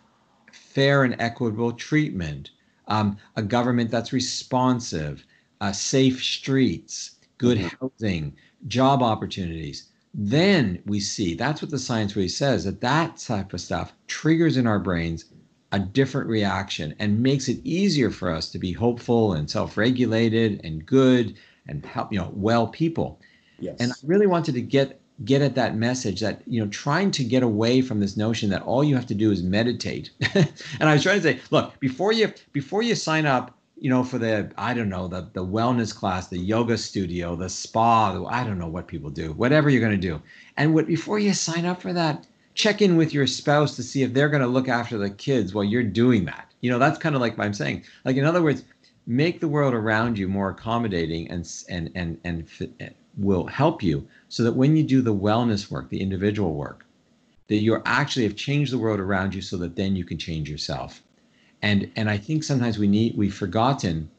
fair 0.51 1.03
and 1.03 1.15
equitable 1.19 1.71
treatment, 1.71 2.51
um, 2.87 3.17
a 3.35 3.41
government 3.41 3.91
that's 3.91 4.11
responsive, 4.11 5.25
uh, 5.61 5.71
safe 5.71 6.23
streets, 6.23 7.11
good 7.37 7.57
mm-hmm. 7.57 7.75
housing, 7.79 8.33
job 8.67 9.01
opportunities. 9.01 9.89
Then 10.13 10.81
we 10.85 10.99
see 10.99 11.35
that's 11.35 11.61
what 11.61 11.71
the 11.71 11.79
science 11.79 12.15
really 12.15 12.29
says 12.29 12.63
that 12.63 12.81
that 12.81 13.17
type 13.17 13.53
of 13.53 13.61
stuff 13.61 13.93
triggers 14.07 14.57
in 14.57 14.65
our 14.65 14.79
brains 14.79 15.25
a 15.73 15.79
different 15.79 16.29
reaction 16.29 16.95
and 16.97 17.21
makes 17.21 17.49
it 17.49 17.59
easier 17.65 18.09
for 18.09 18.31
us 18.31 18.49
to 18.49 18.57
be 18.57 18.71
hopeful 18.71 19.33
and 19.33 19.49
self-regulated 19.49 20.61
and 20.63 20.85
good 20.85 21.35
and 21.67 21.85
help 21.85 22.11
you 22.11 22.17
know 22.17 22.31
well 22.33 22.67
people 22.67 23.19
Yes. 23.59 23.77
And 23.79 23.91
I 23.91 23.95
really 24.03 24.27
wanted 24.27 24.53
to 24.55 24.61
get 24.61 25.01
get 25.25 25.41
at 25.41 25.55
that 25.55 25.75
message 25.75 26.19
that 26.19 26.43
you 26.45 26.63
know 26.63 26.69
trying 26.69 27.09
to 27.09 27.23
get 27.23 27.41
away 27.41 27.81
from 27.81 27.99
this 27.99 28.15
notion 28.15 28.51
that 28.51 28.61
all 28.61 28.83
you 28.83 28.95
have 28.95 29.07
to 29.07 29.15
do 29.15 29.31
is 29.31 29.41
meditate 29.41 30.11
and 30.35 30.47
i 30.81 30.93
was 30.93 31.01
trying 31.01 31.19
to 31.19 31.23
say 31.23 31.39
look 31.49 31.79
before 31.79 32.11
you 32.11 32.31
before 32.53 32.83
you 32.83 32.93
sign 32.93 33.25
up 33.25 33.56
you 33.79 33.89
know 33.89 34.03
for 34.03 34.17
the 34.17 34.51
i 34.57 34.73
don't 34.73 34.89
know 34.89 35.07
the 35.07 35.29
the 35.33 35.45
wellness 35.45 35.95
class 35.95 36.27
the 36.27 36.37
yoga 36.37 36.77
studio 36.77 37.35
the 37.35 37.49
spa 37.49 38.11
the, 38.11 38.23
i 38.25 38.43
don't 38.43 38.57
know 38.57 38.67
what 38.67 38.87
people 38.87 39.09
do 39.09 39.31
whatever 39.33 39.69
you're 39.69 39.81
going 39.81 39.91
to 39.91 40.07
do. 40.07 40.21
And 40.57 40.73
what 40.73 40.87
before 40.87 41.19
you 41.19 41.33
sign 41.33 41.65
up 41.65 41.81
for 41.81 41.93
that 41.93 42.25
check 42.55 42.81
in 42.81 42.97
with 42.97 43.13
your 43.13 43.27
spouse 43.27 43.75
to 43.75 43.83
see 43.83 44.01
if 44.01 44.13
they're 44.13 44.29
going 44.29 44.41
to 44.41 44.47
look 44.47 44.67
after 44.67 44.97
the 44.97 45.11
kids 45.11 45.53
while 45.53 45.63
you're 45.63 45.83
doing 45.83 46.25
that. 46.25 46.51
You 46.61 46.71
know 46.71 46.79
that's 46.79 46.97
kind 46.97 47.15
of 47.15 47.21
like 47.21 47.37
what 47.37 47.45
i'm 47.45 47.53
saying. 47.53 47.83
Like 48.03 48.17
in 48.17 48.25
other 48.25 48.41
words 48.41 48.63
make 49.07 49.39
the 49.39 49.47
world 49.47 49.73
around 49.73 50.17
you 50.17 50.27
more 50.27 50.49
accommodating 50.49 51.29
and 51.31 51.49
and 51.69 51.89
and 51.95 52.19
and 52.23 52.45
eh, 52.79 52.89
will 53.17 53.47
help 53.47 53.81
you 53.81 54.07
so 54.27 54.43
that 54.43 54.55
when 54.55 54.75
you 54.75 54.83
do 54.83 55.01
the 55.01 55.15
wellness 55.15 55.71
work, 55.71 55.89
the 55.89 56.01
individual 56.01 56.53
work, 56.53 56.85
that 57.47 57.57
you 57.57 57.81
actually 57.85 58.23
have 58.23 58.35
changed 58.35 58.71
the 58.71 58.77
world 58.77 58.99
around 58.99 59.33
you 59.33 59.41
so 59.41 59.57
that 59.57 59.75
then 59.75 59.95
you 59.95 60.03
can 60.03 60.17
change 60.17 60.49
yourself. 60.49 61.01
And 61.67 61.91
and 61.97 62.09
I 62.09 62.17
think 62.17 62.45
sometimes 62.45 62.79
we 62.79 62.87
need 62.87 63.17
we've 63.17 63.33
forgotten 63.33 64.09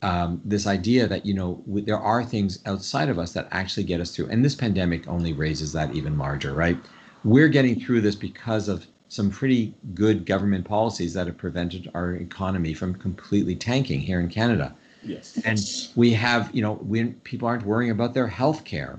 um, 0.00 0.40
this 0.42 0.66
idea 0.66 1.06
that 1.06 1.26
you 1.26 1.34
know 1.34 1.62
we, 1.66 1.82
there 1.82 1.98
are 1.98 2.24
things 2.24 2.60
outside 2.64 3.10
of 3.10 3.18
us 3.18 3.32
that 3.32 3.46
actually 3.50 3.84
get 3.84 4.00
us 4.00 4.16
through. 4.16 4.28
And 4.30 4.42
this 4.42 4.54
pandemic 4.54 5.06
only 5.06 5.34
raises 5.34 5.70
that 5.74 5.94
even 5.94 6.16
larger, 6.16 6.54
right? 6.54 6.78
We're 7.22 7.48
getting 7.48 7.78
through 7.78 8.00
this 8.00 8.14
because 8.14 8.68
of 8.68 8.86
some 9.08 9.28
pretty 9.30 9.74
good 9.92 10.24
government 10.24 10.64
policies 10.64 11.12
that 11.12 11.26
have 11.26 11.36
prevented 11.36 11.90
our 11.94 12.14
economy 12.14 12.72
from 12.72 12.94
completely 12.94 13.54
tanking 13.54 14.00
here 14.00 14.18
in 14.18 14.30
Canada. 14.30 14.74
Yes. 15.02 15.38
And 15.44 15.60
we 15.94 16.10
have, 16.14 16.50
you 16.54 16.62
know, 16.62 16.76
when 16.76 17.12
people 17.30 17.46
aren't 17.46 17.66
worrying 17.66 17.90
about 17.90 18.14
their 18.14 18.26
health 18.26 18.64
care. 18.64 18.98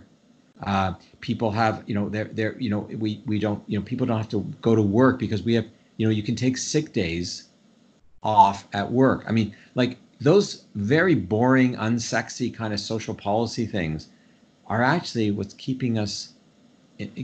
Uh, 0.64 0.94
people 1.22 1.52
have, 1.52 1.84
you 1.88 1.96
know, 1.96 2.08
they're, 2.08 2.30
they're, 2.32 2.56
you 2.60 2.70
know, 2.70 2.82
we, 3.04 3.22
we 3.26 3.40
don't, 3.40 3.62
you 3.68 3.78
know, 3.78 3.84
people 3.84 4.06
don't 4.06 4.18
have 4.18 4.30
to 4.30 4.42
go 4.62 4.76
to 4.76 4.82
work 4.82 5.20
because 5.20 5.42
we 5.44 5.56
have, 5.56 5.66
you 5.98 6.06
know, 6.08 6.12
you 6.12 6.24
can 6.24 6.36
take 6.36 6.56
sick 6.58 6.94
days 6.94 7.50
off 8.26 8.68
at 8.74 8.92
work. 8.92 9.24
I 9.28 9.32
mean, 9.32 9.56
like 9.76 9.98
those 10.20 10.66
very 10.76 11.16
boring, 11.16 11.76
unsexy 11.76 12.54
kind 12.54 12.74
of 12.74 12.80
social 12.82 13.14
policy 13.14 13.66
things 13.66 14.10
are 14.68 14.82
actually 14.82 15.32
what's 15.32 15.54
keeping 15.54 15.98
us 15.98 16.34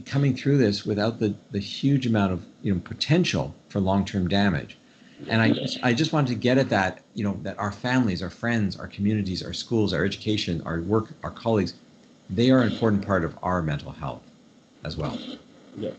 coming 0.06 0.36
through 0.36 0.58
this 0.58 0.86
without 0.86 1.20
the, 1.20 1.36
the 1.52 1.60
huge 1.60 2.06
amount 2.06 2.32
of, 2.32 2.46
you 2.62 2.74
know, 2.74 2.80
potential 2.82 3.54
for 3.68 3.82
long-term 3.82 4.30
damage 4.30 4.78
and 5.28 5.42
I 5.42 5.52
just, 5.52 5.80
I 5.84 5.94
just 5.94 6.14
wanted 6.14 6.30
to 6.30 6.36
get 6.36 6.58
at 6.58 6.70
that, 6.70 7.02
you 7.14 7.24
know, 7.24 7.38
that 7.44 7.58
our 7.60 7.72
families, 7.72 8.22
our 8.24 8.30
friends, 8.30 8.78
our 8.78 8.88
communities, 8.88 9.44
our 9.44 9.54
schools, 9.54 9.94
our 9.94 10.04
education, 10.04 10.62
our 10.66 10.82
work, 10.82 11.10
our 11.24 11.32
colleagues, 11.32 11.76
they 12.30 12.50
are 12.50 12.62
an 12.62 12.72
important 12.72 13.06
part 13.06 13.24
of 13.24 13.38
our 13.44 13.62
mental 13.62 13.92
health 13.92 14.24
as 14.84 14.98
well. 14.98 15.18
Yeah. 15.78 15.92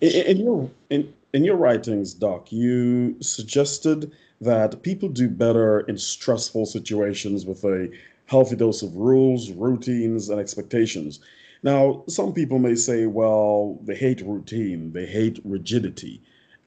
In, 0.00 0.10
in 0.10 0.36
your 0.38 0.70
in, 0.90 1.12
in 1.34 1.44
your 1.44 1.56
writings, 1.56 2.14
Doc, 2.14 2.50
you 2.50 3.16
suggested 3.20 4.12
that 4.40 4.82
people 4.82 5.08
do 5.08 5.28
better 5.28 5.80
in 5.80 5.98
stressful 5.98 6.66
situations 6.66 7.44
with 7.44 7.64
a 7.64 7.90
healthy 8.26 8.56
dose 8.56 8.82
of 8.82 8.94
rules, 8.96 9.50
routines, 9.50 10.28
and 10.28 10.40
expectations. 10.40 11.20
Now, 11.62 12.04
some 12.08 12.32
people 12.32 12.58
may 12.58 12.74
say, 12.74 13.06
well, 13.06 13.78
they 13.82 13.94
hate 13.94 14.22
routine, 14.22 14.92
they 14.92 15.06
hate 15.06 15.40
rigidity 15.44 16.22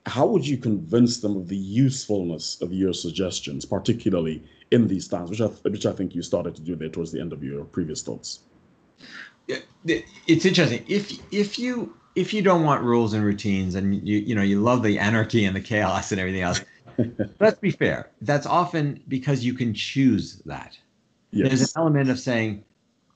how 0.05 0.25
would 0.25 0.45
you 0.45 0.57
convince 0.57 1.19
them 1.19 1.38
of 1.38 1.47
the 1.47 1.55
usefulness 1.55 2.62
of 2.62 2.73
your 2.73 2.93
suggestions, 2.93 3.65
particularly 3.65 4.43
in 4.71 4.88
these 4.88 5.07
times, 5.07 5.29
which 5.29 5.41
I, 5.41 5.45
which 5.45 5.86
I 5.86 5.93
think 5.93 6.13
you 6.13 6.21
started 6.21 6.55
to 6.55 6.62
do 6.62 6.75
there 6.75 6.89
towards 6.89 7.12
the 7.12 7.21
end 7.21 7.31
of 7.31 7.43
your 7.43 7.63
previous 7.65 8.01
thoughts? 8.01 8.39
It's 9.86 10.45
interesting. 10.45 10.83
If 10.88 11.19
if 11.33 11.57
you 11.57 11.95
if 12.15 12.33
you 12.33 12.41
don't 12.41 12.63
want 12.63 12.83
rules 12.83 13.13
and 13.13 13.23
routines, 13.23 13.75
and 13.75 14.07
you 14.07 14.17
you 14.17 14.36
know 14.36 14.41
you 14.41 14.62
love 14.62 14.83
the 14.83 14.99
anarchy 14.99 15.45
and 15.45 15.55
the 15.55 15.62
chaos 15.62 16.12
and 16.12 16.19
everything 16.19 16.41
else, 16.41 16.62
let's 17.39 17.60
be 17.60 17.71
fair. 17.71 18.10
That's 18.21 18.45
often 18.45 19.01
because 19.08 19.43
you 19.43 19.53
can 19.53 19.73
choose 19.73 20.38
that. 20.45 20.77
Yes. 21.32 21.47
There's 21.47 21.62
an 21.62 21.82
element 21.82 22.10
of 22.10 22.19
saying, 22.19 22.63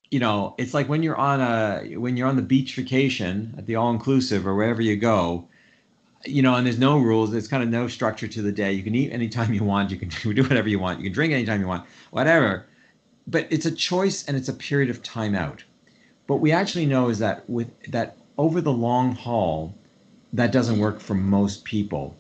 you 0.10 0.20
know, 0.20 0.56
it's 0.58 0.74
like 0.74 0.90
when 0.90 1.04
you're 1.04 1.18
on 1.18 1.42
a 1.42 1.98
when 1.98 2.18
you're 2.18 2.28
on 2.28 2.36
the 2.36 2.42
beach 2.42 2.76
vacation 2.76 3.54
at 3.58 3.66
the 3.66 3.76
all 3.76 3.92
inclusive 3.92 4.48
or 4.48 4.56
wherever 4.56 4.82
you 4.82 4.96
go 4.96 5.48
you 6.26 6.42
know, 6.42 6.56
and 6.56 6.66
there's 6.66 6.80
no 6.80 6.98
rules. 6.98 7.32
There's 7.32 7.48
kind 7.48 7.64
of 7.64 7.70
no 7.70 7.88
structure 7.88 8.28
to 8.28 8.42
the 8.42 8.52
day. 8.52 8.74
You 8.74 8.84
can 8.84 8.96
eat 8.96 9.12
anytime 9.12 9.54
you 9.54 9.64
want. 9.64 9.92
You 9.92 9.98
can 9.98 10.10
do 10.34 10.44
whatever 10.44 10.68
you 10.68 10.80
want. 10.80 11.00
You 11.00 11.06
can 11.06 11.14
drink 11.14 11.34
anytime 11.34 11.62
you 11.62 11.68
want, 11.68 11.86
whatever. 12.12 12.66
But 13.28 13.48
it's 13.50 13.66
a 13.66 13.72
choice 13.72 14.26
and 14.26 14.38
it's 14.38 14.50
a 14.50 14.54
period 14.54 14.90
of 14.90 15.04
time 15.04 15.36
out. 15.36 15.64
What 16.28 16.40
we 16.40 16.52
actually 16.52 16.86
know 16.86 17.10
is 17.10 17.20
that 17.20 17.50
with 17.50 17.70
that 17.92 18.18
over 18.38 18.62
the 18.62 18.72
long 18.72 19.16
haul, 19.16 19.76
that 20.34 20.52
doesn't 20.52 20.80
work 20.80 21.00
for 21.00 21.14
most 21.14 21.64
people, 21.64 22.16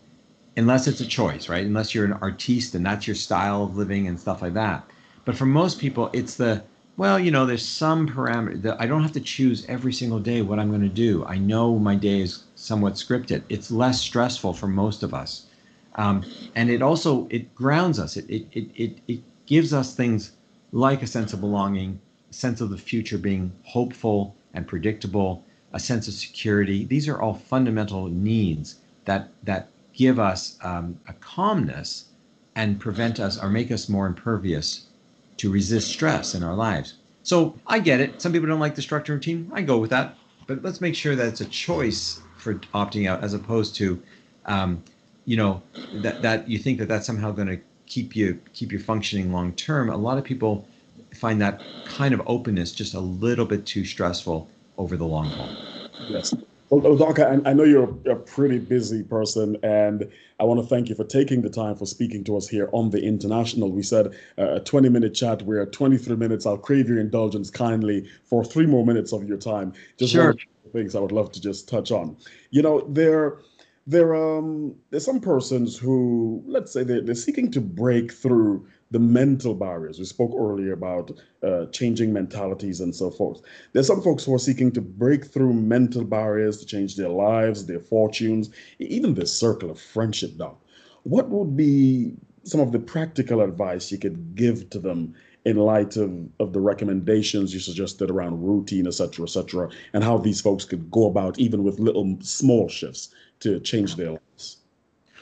unless 0.57 0.87
it's 0.87 1.01
a 1.01 1.05
choice, 1.05 1.47
right? 1.47 1.65
Unless 1.65 1.93
you're 1.93 2.05
an 2.05 2.13
artiste 2.13 2.75
and 2.75 2.85
that's 2.85 3.07
your 3.07 3.15
style 3.15 3.63
of 3.63 3.77
living 3.77 4.07
and 4.07 4.19
stuff 4.19 4.41
like 4.41 4.55
that. 4.55 4.83
But 5.23 5.35
for 5.35 5.45
most 5.45 5.79
people, 5.79 6.09
it's 6.13 6.35
the 6.35 6.63
well, 6.97 7.19
you 7.19 7.29
know, 7.29 7.45
there's 7.45 7.63
some 7.63 8.09
parameter 8.09 8.59
that 8.63 8.81
I 8.81 8.87
don't 8.87 9.03
have 9.03 9.11
to 9.11 9.19
choose 9.19 9.63
every 9.69 9.93
single 9.93 10.19
day 10.19 10.41
what 10.41 10.57
I'm 10.57 10.69
going 10.69 10.81
to 10.81 10.89
do. 10.89 11.23
I 11.25 11.37
know 11.37 11.77
my 11.77 11.93
day 11.95 12.21
is 12.21 12.45
somewhat 12.55 12.93
scripted. 12.93 13.43
It's 13.49 13.69
less 13.69 14.01
stressful 14.01 14.53
for 14.53 14.67
most 14.67 15.03
of 15.03 15.13
us, 15.13 15.45
um, 15.93 16.23
and 16.55 16.71
it 16.71 16.81
also 16.81 17.27
it 17.29 17.53
grounds 17.53 17.99
us. 17.99 18.17
It, 18.17 18.25
it 18.29 18.47
it 18.51 18.71
it 18.75 18.97
it 19.07 19.19
gives 19.45 19.73
us 19.73 19.93
things 19.93 20.31
like 20.71 21.03
a 21.03 21.07
sense 21.07 21.33
of 21.33 21.41
belonging, 21.41 21.99
a 22.31 22.33
sense 22.33 22.61
of 22.61 22.71
the 22.71 22.77
future 22.77 23.19
being 23.19 23.51
hopeful 23.63 24.35
and 24.55 24.65
predictable, 24.67 25.43
a 25.73 25.79
sense 25.79 26.07
of 26.07 26.15
security. 26.15 26.83
These 26.83 27.07
are 27.07 27.21
all 27.21 27.35
fundamental 27.35 28.07
needs 28.07 28.77
that 29.05 29.29
that 29.43 29.69
give 29.97 30.19
us 30.19 30.57
um, 30.63 31.01
a 31.09 31.13
calmness 31.15 32.13
and 32.55 32.79
prevent 32.81 33.19
us 33.19 33.39
or 33.41 33.49
make 33.49 33.71
us 33.71 33.89
more 33.89 34.07
impervious 34.07 34.89
to 35.37 35.51
resist 35.51 35.89
stress 35.89 36.35
in 36.35 36.43
our 36.43 36.55
lives. 36.55 36.99
So 37.23 37.59
I 37.67 37.79
get 37.79 38.01
it. 38.01 38.21
Some 38.21 38.33
people 38.33 38.49
don't 38.49 38.59
like 38.61 38.75
the 38.75 38.83
structure 38.83 39.15
routine. 39.15 39.51
I 39.53 39.63
go 39.63 39.79
with 39.79 39.91
that. 39.91 40.19
But 40.47 40.63
let's 40.63 40.81
make 40.81 40.95
sure 40.95 41.15
that 41.15 41.27
it's 41.27 41.41
a 41.41 41.45
choice 41.47 42.23
for 42.37 42.55
opting 42.73 43.07
out 43.09 43.23
as 43.23 43.33
opposed 43.35 43.75
to, 43.77 44.03
um, 44.45 44.85
you 45.25 45.37
know, 45.37 45.63
that, 45.91 46.21
that 46.21 46.49
you 46.49 46.59
think 46.59 46.79
that 46.79 46.87
that's 46.87 47.07
somehow 47.07 47.31
going 47.31 47.49
to 47.49 47.61
keep 47.87 48.15
you 48.15 48.41
keep 48.53 48.71
you 48.71 48.79
functioning 48.79 49.31
long 49.31 49.53
term. 49.55 49.89
A 49.89 49.97
lot 49.97 50.17
of 50.17 50.25
people 50.25 50.67
find 51.15 51.41
that 51.41 51.67
kind 51.85 52.13
of 52.13 52.21
openness 52.27 52.73
just 52.73 52.93
a 52.95 52.99
little 52.99 53.45
bit 53.45 53.65
too 53.65 53.85
stressful 53.85 54.51
over 54.77 54.97
the 54.97 55.05
long 55.07 55.31
haul. 55.31 55.61
Yes. 56.07 56.46
Well, 56.69 57.01
I, 57.17 57.49
I 57.49 57.53
know 57.53 57.63
you're 57.63 57.95
a 58.09 58.15
pretty 58.15 58.59
busy 58.59 59.01
person, 59.01 59.57
and 59.63 60.09
I 60.39 60.43
want 60.43 60.59
to 60.59 60.67
thank 60.67 60.89
you 60.89 60.95
for 60.95 61.05
taking 61.05 61.41
the 61.41 61.49
time 61.49 61.75
for 61.75 61.85
speaking 61.85 62.25
to 62.25 62.35
us 62.35 62.47
here 62.47 62.69
on 62.73 62.89
the 62.89 63.01
International. 63.01 63.71
We 63.71 63.83
said 63.83 64.07
uh, 64.37 64.55
a 64.55 64.59
20 64.59 64.89
minute 64.89 65.13
chat. 65.13 65.41
We're 65.43 65.61
at 65.61 65.71
23 65.71 66.17
minutes. 66.17 66.45
I'll 66.45 66.57
crave 66.57 66.89
your 66.89 66.99
indulgence 66.99 67.49
kindly 67.49 68.09
for 68.25 68.43
three 68.43 68.65
more 68.65 68.85
minutes 68.85 69.13
of 69.13 69.27
your 69.27 69.37
time. 69.37 69.73
Just 69.97 70.11
sure. 70.11 70.35
things 70.73 70.93
I 70.93 70.99
would 70.99 71.13
love 71.13 71.31
to 71.33 71.41
just 71.41 71.69
touch 71.69 71.91
on. 71.91 72.17
You 72.51 72.63
know, 72.63 72.81
there, 72.89 73.39
there, 73.85 74.13
um, 74.15 74.75
there's 74.89 75.05
some 75.05 75.21
persons 75.21 75.77
who, 75.77 76.43
let's 76.45 76.73
say, 76.73 76.83
they're, 76.83 77.01
they're 77.01 77.15
seeking 77.15 77.49
to 77.51 77.61
break 77.61 78.11
through 78.11 78.67
the 78.91 78.99
mental 78.99 79.53
barriers. 79.53 79.99
We 79.99 80.05
spoke 80.05 80.33
earlier 80.37 80.73
about 80.73 81.11
uh, 81.43 81.65
changing 81.67 82.13
mentalities 82.13 82.79
and 82.81 82.95
so 82.95 83.09
forth. 83.09 83.41
There's 83.73 83.87
some 83.87 84.01
folks 84.01 84.23
who 84.23 84.33
are 84.33 84.39
seeking 84.39 84.71
to 84.73 84.81
break 84.81 85.25
through 85.25 85.53
mental 85.53 86.03
barriers 86.03 86.59
to 86.59 86.65
change 86.65 86.95
their 86.95 87.09
lives, 87.09 87.65
their 87.65 87.79
fortunes, 87.79 88.49
even 88.79 89.13
the 89.13 89.25
circle 89.25 89.69
of 89.69 89.79
friendship, 89.79 90.37
Doc. 90.37 90.61
What 91.03 91.29
would 91.29 91.55
be 91.57 92.13
some 92.43 92.61
of 92.61 92.71
the 92.71 92.79
practical 92.79 93.41
advice 93.41 93.91
you 93.91 93.97
could 93.97 94.35
give 94.35 94.69
to 94.69 94.79
them 94.79 95.13
in 95.45 95.57
light 95.57 95.95
of, 95.97 96.11
of 96.39 96.53
the 96.53 96.59
recommendations 96.59 97.53
you 97.53 97.59
suggested 97.59 98.09
around 98.09 98.41
routine, 98.41 98.87
et 98.87 98.93
cetera, 98.93 99.23
et 99.23 99.29
cetera, 99.29 99.69
and 99.93 100.03
how 100.03 100.17
these 100.17 100.41
folks 100.41 100.65
could 100.65 100.89
go 100.91 101.07
about 101.07 101.39
even 101.39 101.63
with 101.63 101.79
little 101.79 102.17
small 102.21 102.67
shifts 102.67 103.09
to 103.39 103.59
change 103.59 103.95
their 103.95 104.11
lives? 104.11 104.26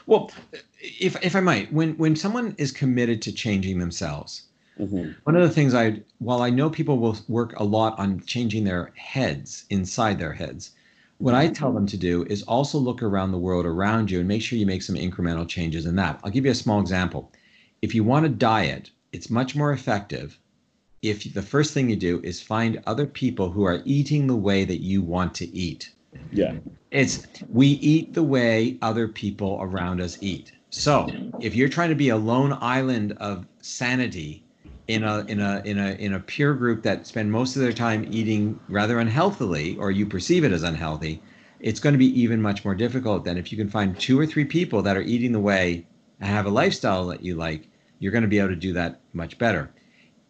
Well, 0.08 0.32
if 0.82 1.16
if 1.24 1.36
I 1.36 1.40
might, 1.40 1.74
when 1.74 1.98
when 1.98 2.16
someone 2.16 2.56
is 2.58 2.72
committed 2.72 3.22
to 3.24 3.32
changing 3.32 3.80
themselves, 3.80 4.44
mm-hmm. 4.80 5.12
one 5.24 5.36
of 5.36 5.42
the 5.42 5.50
things 5.50 5.74
I 5.74 6.02
while 6.20 6.42
I 6.42 6.50
know 6.50 6.70
people 6.70 7.00
will 7.00 7.18
work 7.28 7.58
a 7.58 7.64
lot 7.64 7.98
on 7.98 8.20
changing 8.22 8.64
their 8.66 8.92
heads 8.96 9.66
inside 9.70 10.20
their 10.20 10.34
heads, 10.34 10.72
what 11.18 11.34
I 11.34 11.48
tell 11.48 11.72
them 11.72 11.88
to 11.88 11.98
do 11.98 12.24
is 12.26 12.44
also 12.44 12.78
look 12.78 13.02
around 13.02 13.32
the 13.32 13.40
world 13.40 13.66
around 13.66 14.12
you 14.12 14.20
and 14.20 14.28
make 14.28 14.42
sure 14.42 14.60
you 14.60 14.66
make 14.66 14.84
some 14.84 14.96
incremental 14.96 15.48
changes 15.48 15.86
in 15.86 15.96
that. 15.96 16.20
I'll 16.24 16.32
give 16.32 16.46
you 16.46 16.52
a 16.52 16.56
small 16.56 16.80
example. 16.80 17.32
If 17.82 17.96
you 17.96 18.04
want 18.04 18.26
to 18.26 18.30
diet, 18.30 18.92
it's 19.12 19.30
much 19.30 19.56
more 19.56 19.72
effective 19.72 20.38
if 21.02 21.34
the 21.34 21.42
first 21.42 21.74
thing 21.74 21.90
you 21.90 21.96
do 21.96 22.20
is 22.24 22.42
find 22.42 22.82
other 22.86 23.06
people 23.06 23.52
who 23.52 23.64
are 23.64 23.82
eating 23.86 24.28
the 24.28 24.36
way 24.36 24.66
that 24.66 24.82
you 24.82 25.02
want 25.02 25.34
to 25.36 25.46
eat. 25.56 25.92
Yeah. 26.32 26.56
It's 26.92 27.28
we 27.50 27.68
eat 27.68 28.14
the 28.14 28.24
way 28.24 28.78
other 28.82 29.08
people 29.08 29.58
around 29.62 30.02
us 30.02 30.18
eat. 30.22 30.52
So 30.70 31.10
if 31.40 31.56
you're 31.56 31.70
trying 31.70 31.90
to 31.90 31.96
be 31.96 32.10
a 32.10 32.18
lone 32.18 32.58
island 32.62 33.14
of 33.20 33.46
sanity, 33.62 34.46
in 34.88 35.04
a 35.04 35.20
in 35.28 35.40
a 35.40 35.62
in 35.66 35.80
a 35.80 35.92
in 35.94 36.14
a 36.14 36.20
peer 36.20 36.54
group 36.54 36.84
that 36.84 37.08
spend 37.08 37.32
most 37.32 37.56
of 37.56 37.62
their 37.62 37.74
time 37.74 38.08
eating 38.12 38.60
rather 38.70 39.00
unhealthily 39.00 39.76
or 39.78 39.92
you 39.92 40.06
perceive 40.06 40.44
it 40.44 40.52
as 40.52 40.64
unhealthy 40.64 41.22
it's 41.60 41.80
going 41.80 41.94
to 41.94 42.00
be 42.00 42.20
even 42.20 42.42
much 42.42 42.64
more 42.64 42.76
difficult 42.76 43.24
than 43.24 43.38
if 43.38 43.52
you 43.52 43.58
can 43.58 43.70
find 43.70 44.00
two 44.00 44.20
or 44.20 44.26
three 44.26 44.46
people 44.46 44.82
that 44.82 44.96
are 44.96 45.02
eating 45.02 45.32
the 45.32 45.40
way 45.40 45.86
and 46.20 46.30
have 46.30 46.46
a 46.46 46.50
lifestyle 46.50 47.08
that 47.08 47.24
you 47.24 47.36
like 47.36 47.68
you're 48.00 48.12
going 48.12 48.22
to 48.22 48.28
be 48.28 48.38
able 48.38 48.50
to 48.50 48.56
do 48.56 48.74
that 48.74 49.00
much 49.14 49.38
better 49.38 49.72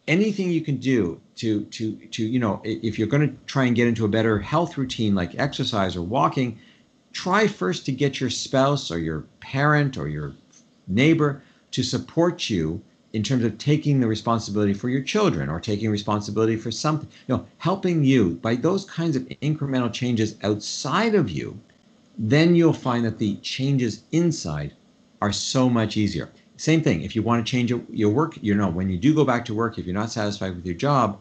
anything 0.08 0.50
you 0.50 0.60
can 0.60 0.76
do 0.76 1.20
to 1.36 1.64
to 1.64 1.96
to 2.10 2.24
you 2.24 2.38
know 2.38 2.60
if 2.64 2.98
you're 2.98 3.08
going 3.08 3.28
to 3.28 3.34
try 3.46 3.64
and 3.64 3.76
get 3.76 3.88
into 3.88 4.04
a 4.04 4.08
better 4.08 4.38
health 4.38 4.78
routine 4.78 5.14
like 5.14 5.38
exercise 5.38 5.96
or 5.96 6.02
walking 6.02 6.58
try 7.12 7.46
first 7.46 7.86
to 7.86 7.92
get 7.92 8.20
your 8.20 8.30
spouse 8.30 8.90
or 8.90 8.98
your 8.98 9.24
parent 9.40 9.96
or 9.96 10.06
your 10.06 10.34
neighbor 10.86 11.42
to 11.70 11.82
support 11.82 12.50
you 12.50 12.80
in 13.14 13.22
terms 13.22 13.44
of 13.44 13.56
taking 13.56 13.98
the 13.98 14.06
responsibility 14.06 14.74
for 14.74 14.90
your 14.90 15.00
children 15.00 15.48
or 15.48 15.58
taking 15.58 15.90
responsibility 15.90 16.56
for 16.56 16.70
something, 16.70 17.08
you 17.26 17.34
know, 17.34 17.46
helping 17.56 18.04
you 18.04 18.34
by 18.42 18.54
those 18.54 18.84
kinds 18.84 19.16
of 19.16 19.22
incremental 19.40 19.90
changes 19.90 20.36
outside 20.42 21.14
of 21.14 21.30
you, 21.30 21.58
then 22.18 22.54
you'll 22.54 22.74
find 22.74 23.06
that 23.06 23.18
the 23.18 23.36
changes 23.36 24.02
inside 24.12 24.74
are 25.22 25.32
so 25.32 25.70
much 25.70 25.96
easier. 25.96 26.28
Same 26.56 26.82
thing, 26.82 27.02
if 27.02 27.14
you 27.14 27.22
want 27.22 27.44
to 27.44 27.50
change 27.50 27.72
your 27.90 28.10
work, 28.10 28.38
you 28.40 28.54
know, 28.54 28.68
when 28.68 28.88
you 28.88 28.96
do 28.96 29.14
go 29.14 29.24
back 29.24 29.44
to 29.46 29.54
work, 29.54 29.78
if 29.78 29.84
you're 29.84 29.94
not 29.94 30.10
satisfied 30.10 30.56
with 30.56 30.64
your 30.64 30.74
job, 30.74 31.20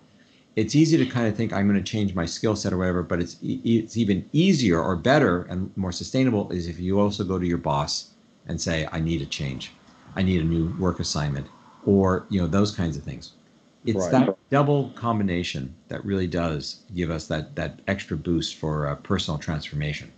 it's 0.56 0.76
easy 0.76 0.98
to 0.98 1.06
kind 1.06 1.28
of 1.28 1.36
think 1.36 1.52
I'm 1.52 1.68
going 1.68 1.82
to 1.82 1.92
change 1.92 2.16
my 2.16 2.26
skill 2.26 2.56
set 2.56 2.72
or 2.72 2.78
whatever, 2.78 3.04
but 3.04 3.20
it's 3.20 3.36
it's 3.44 3.98
even 3.98 4.28
easier 4.32 4.82
or 4.82 4.96
better 4.96 5.44
and 5.44 5.76
more 5.76 5.92
sustainable 5.92 6.50
is 6.52 6.68
if 6.68 6.80
you 6.80 7.00
also 7.00 7.26
go 7.26 7.38
to 7.38 7.46
your 7.46 7.58
boss 7.58 8.12
and 8.48 8.60
say 8.60 8.88
I 8.92 9.00
need 9.02 9.22
a 9.22 9.26
change. 9.26 9.74
I 10.16 10.22
need 10.22 10.40
a 10.40 10.46
new 10.46 10.74
work 10.80 11.02
assignment 11.02 11.48
or 11.86 12.26
you 12.30 12.42
know 12.42 12.48
those 12.48 12.72
kinds 12.72 12.98
of 12.98 13.04
things 13.04 13.34
it's 13.86 13.98
right. 13.98 14.12
that 14.12 14.38
double 14.50 14.90
combination 14.96 15.74
that 15.88 16.04
really 16.04 16.28
does 16.28 16.82
give 16.96 17.12
us 17.12 17.28
that 17.28 17.56
that 17.56 17.80
extra 17.88 18.18
boost 18.18 18.56
for 18.56 18.88
uh, 18.88 18.96
personal 18.96 19.38
transformation 19.38 20.12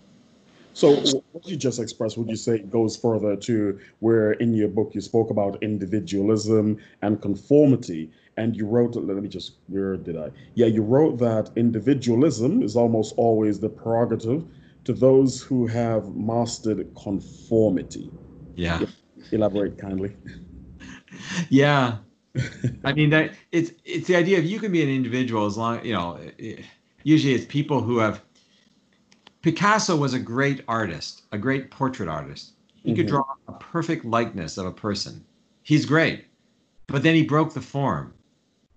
so 0.78 0.96
what 1.32 1.48
you 1.48 1.58
just 1.58 1.80
expressed 1.80 2.18
would 2.20 2.30
you 2.30 2.36
say 2.36 2.60
goes 2.60 2.96
further 2.96 3.36
to 3.36 3.80
where 4.00 4.34
in 4.34 4.54
your 4.54 4.68
book 4.68 4.92
you 4.94 5.02
spoke 5.02 5.32
about 5.32 5.62
individualism 5.64 6.78
and 7.02 7.20
conformity? 7.20 8.12
And 8.38 8.56
you 8.56 8.68
wrote 8.68 8.96
let 8.96 9.18
me 9.18 9.28
just 9.28 9.54
where 9.68 9.98
did 9.98 10.16
i? 10.18 10.30
Yeah 10.54 10.68
you 10.68 10.84
wrote 10.84 11.18
that 11.18 11.50
individualism 11.56 12.62
is 12.62 12.76
almost 12.76 13.16
always 13.18 13.60
the 13.60 13.70
prerogative 13.70 14.46
to 14.84 14.94
those 14.94 15.42
who 15.42 15.66
have 15.66 16.16
mastered 16.16 16.88
conformity. 16.96 18.12
Yeah. 18.56 18.86
Elaborate 19.32 19.78
kindly. 19.78 20.16
Yeah. 21.50 21.98
I 22.84 22.94
mean 22.94 23.10
that 23.10 23.34
it's 23.52 23.72
it's 23.84 24.08
the 24.08 24.16
idea 24.16 24.38
of 24.38 24.46
you 24.46 24.60
can 24.60 24.72
be 24.72 24.84
an 24.84 24.90
individual 24.90 25.48
as 25.48 25.58
long 25.58 25.84
you 25.84 25.94
know 25.94 26.20
usually 27.04 27.34
it's 27.34 27.46
people 27.46 27.82
who 27.82 27.98
have 27.98 28.22
Picasso 29.42 29.96
was 29.96 30.14
a 30.14 30.20
great 30.20 30.64
artist, 30.68 31.24
a 31.32 31.38
great 31.38 31.72
portrait 31.72 32.10
artist. 32.10 32.54
He 32.76 32.90
mm-hmm. 32.90 32.98
could 32.98 33.08
draw 33.08 33.26
a 33.48 33.54
perfect 33.54 34.06
likeness 34.06 34.58
of 34.58 34.66
a 34.66 34.72
person. 34.72 35.24
He's 35.64 35.86
great. 35.86 36.26
But 36.88 37.04
then 37.04 37.16
he 37.16 37.24
broke 37.24 37.54
the 37.54 37.62
form 37.62 38.14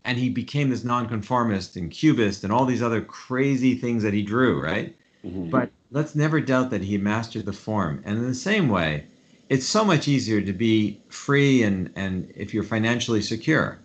and 0.05 0.19
he 0.19 0.29
became 0.29 0.71
this 0.71 0.85
nonconformist 0.85 1.77
and 1.77 1.91
cubist 1.91 2.43
and 2.45 2.53
all 2.53 2.65
these 2.65 2.83
other 2.83 3.01
crazy 3.01 3.75
things 3.75 4.03
that 4.03 4.15
he 4.15 4.23
drew, 4.23 4.61
right? 4.63 4.97
Mm-hmm. 5.25 5.51
But 5.51 5.71
let's 5.91 6.15
never 6.15 6.41
doubt 6.41 6.71
that 6.71 6.83
he 6.83 6.99
mastered 6.99 7.47
the 7.47 7.53
form. 7.53 8.03
And 8.05 8.19
in 8.19 8.27
the 8.27 8.35
same 8.35 8.69
way, 8.69 9.07
it's 9.49 9.67
so 9.67 9.85
much 9.85 10.09
easier 10.09 10.41
to 10.41 10.53
be 10.53 11.01
free 11.09 11.63
and 11.63 11.91
and 11.97 12.33
if 12.37 12.55
you're 12.55 12.63
financially 12.63 13.21
secure 13.21 13.81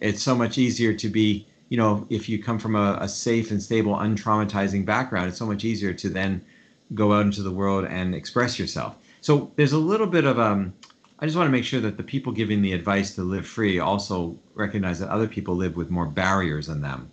it's 0.00 0.22
so 0.22 0.34
much 0.34 0.58
easier 0.58 0.94
to 0.94 1.08
be 1.08 1.46
you 1.70 1.78
know 1.78 2.06
if 2.10 2.28
you 2.28 2.42
come 2.42 2.58
from 2.58 2.76
a, 2.76 2.98
a 3.00 3.08
safe 3.08 3.50
and 3.50 3.62
stable 3.62 3.94
untraumatizing 3.94 4.84
background 4.84 5.28
it's 5.28 5.38
so 5.38 5.46
much 5.46 5.64
easier 5.64 5.94
to 5.94 6.10
then 6.10 6.44
go 6.94 7.12
out 7.12 7.24
into 7.24 7.42
the 7.42 7.50
world 7.50 7.84
and 7.86 8.14
express 8.14 8.58
yourself. 8.58 8.96
So 9.20 9.52
there's 9.56 9.72
a 9.72 9.78
little 9.78 10.06
bit 10.06 10.24
of 10.24 10.38
um 10.38 10.72
i 11.20 11.26
just 11.26 11.36
want 11.36 11.46
to 11.46 11.52
make 11.52 11.64
sure 11.64 11.80
that 11.80 11.96
the 11.96 12.02
people 12.02 12.32
giving 12.32 12.62
the 12.62 12.72
advice 12.72 13.14
to 13.14 13.22
live 13.22 13.46
free 13.46 13.78
also 13.78 14.34
recognize 14.54 14.98
that 15.00 15.10
other 15.10 15.28
people 15.28 15.54
live 15.54 15.76
with 15.76 15.90
more 15.90 16.06
barriers 16.06 16.66
than 16.66 16.80
them. 16.80 17.10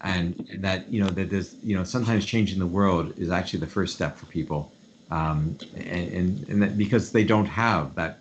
And 0.00 0.46
that 0.60 0.88
you 0.92 1.02
know 1.02 1.10
that 1.10 1.28
there's 1.30 1.56
you 1.62 1.76
know 1.76 1.84
sometimes 1.84 2.24
changing 2.24 2.58
the 2.60 2.66
world 2.66 3.12
is 3.18 3.30
actually 3.30 3.60
the 3.60 3.66
first 3.66 3.94
step 3.94 4.16
for 4.16 4.26
people. 4.26 4.72
Um, 5.10 5.56
and, 5.74 6.12
and, 6.12 6.48
and 6.50 6.62
that 6.62 6.78
because 6.78 7.12
they 7.12 7.24
don't 7.24 7.46
have 7.46 7.94
that, 7.94 8.20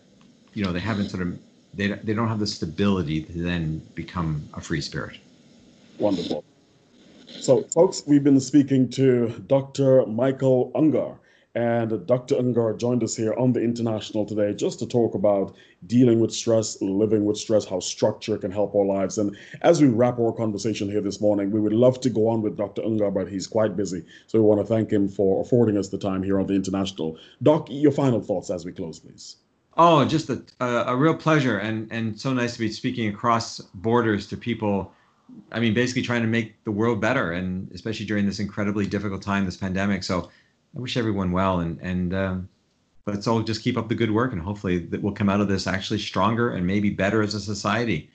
you 0.54 0.64
know, 0.64 0.72
they 0.72 0.80
haven't 0.80 1.10
sort 1.10 1.22
of 1.22 1.38
they 1.74 1.90
they 1.90 2.14
don't 2.14 2.30
have 2.30 2.40
the 2.40 2.48
stability 2.48 3.22
to 3.22 3.34
then 3.34 3.80
become 3.94 4.50
a 4.56 4.62
free 4.62 4.82
spirit. 4.82 5.18
Wonderful. 6.00 6.44
So, 7.28 7.64
folks, 7.74 8.04
we've 8.06 8.24
been 8.24 8.40
speaking 8.40 8.90
to 8.92 9.30
Dr. 9.48 10.06
Michael 10.06 10.72
Ungar. 10.76 11.18
And 11.56 12.06
Dr. 12.06 12.36
Ungar 12.36 12.78
joined 12.78 13.04
us 13.04 13.16
here 13.16 13.34
on 13.34 13.52
the 13.52 13.62
International 13.62 14.26
today 14.26 14.54
just 14.54 14.78
to 14.78 14.86
talk 14.86 15.16
about 15.16 15.56
dealing 15.88 16.20
with 16.20 16.32
stress, 16.32 16.80
living 16.82 17.26
with 17.26 17.36
stress, 17.36 17.66
how 17.66 17.80
structure 17.80 18.38
can 18.38 18.52
help 18.52 18.76
our 18.76 18.86
lives. 18.86 19.18
And 19.18 19.36
as 19.64 19.82
we 19.82 19.88
wrap 19.88 20.20
our 20.20 20.32
conversation 20.32 20.88
here 20.88 21.02
this 21.02 21.20
morning, 21.20 21.50
we 21.50 21.60
would 21.60 21.74
love 21.74 22.00
to 22.02 22.12
go 22.12 22.28
on 22.28 22.44
with 22.44 22.58
Dr. 22.58 22.84
Ungar, 22.84 23.12
but 23.12 23.28
he's 23.28 23.48
quite 23.48 23.76
busy. 23.76 24.04
So 24.28 24.38
we 24.38 24.46
want 24.46 24.62
to 24.62 24.68
thank 24.68 24.92
him 24.92 25.10
for 25.10 25.42
affording 25.42 25.78
us 25.78 25.90
the 25.90 25.98
time 25.98 26.22
here 26.22 26.40
on 26.40 26.46
the 26.46 26.54
International. 26.54 27.18
Doc, 27.42 27.68
your 27.72 27.92
final 27.92 28.22
thoughts 28.22 28.52
as 28.52 28.64
we 28.64 28.72
close, 28.72 29.00
please. 29.00 29.38
Oh, 29.78 30.06
just 30.06 30.30
a, 30.30 30.44
a, 30.60 30.96
real 30.96 31.16
pleasure 31.16 31.58
and, 31.58 31.92
and 31.92 32.20
so 32.20 32.34
nice 32.34 32.54
to 32.54 32.60
be 32.60 32.72
speaking 32.72 33.10
across 33.10 33.60
borders 33.76 34.28
to 34.28 34.38
people. 34.38 34.92
I 35.52 35.60
mean, 35.60 35.74
basically 35.74 36.02
trying 36.02 36.22
to 36.22 36.28
make 36.28 36.64
the 36.64 36.72
world 36.72 37.02
better, 37.02 37.32
and 37.32 37.72
especially 37.74 38.06
during 38.06 38.26
this 38.26 38.40
incredibly 38.40 38.86
difficult 38.86 39.22
time, 39.22 39.46
this 39.46 39.58
pandemic. 39.58 40.04
So 40.04 40.30
I 40.76 40.80
wish 40.80 40.98
everyone 40.98 41.32
well, 41.32 41.60
and 41.60 41.80
and 41.82 42.14
um, 42.14 42.50
let's 43.06 43.28
all 43.28 43.42
just 43.42 43.64
keep 43.64 43.78
up 43.78 43.90
the 43.90 43.96
good 43.96 44.12
work, 44.12 44.34
and 44.34 44.42
hopefully 44.42 44.80
that 44.80 45.02
we'll 45.02 45.14
come 45.14 45.30
out 45.30 45.42
of 45.42 45.48
this 45.48 45.68
actually 45.68 46.00
stronger 46.00 46.52
and 46.52 46.66
maybe 46.66 46.90
better 46.90 47.22
as 47.22 47.34
a 47.34 47.40
society. 47.40 48.10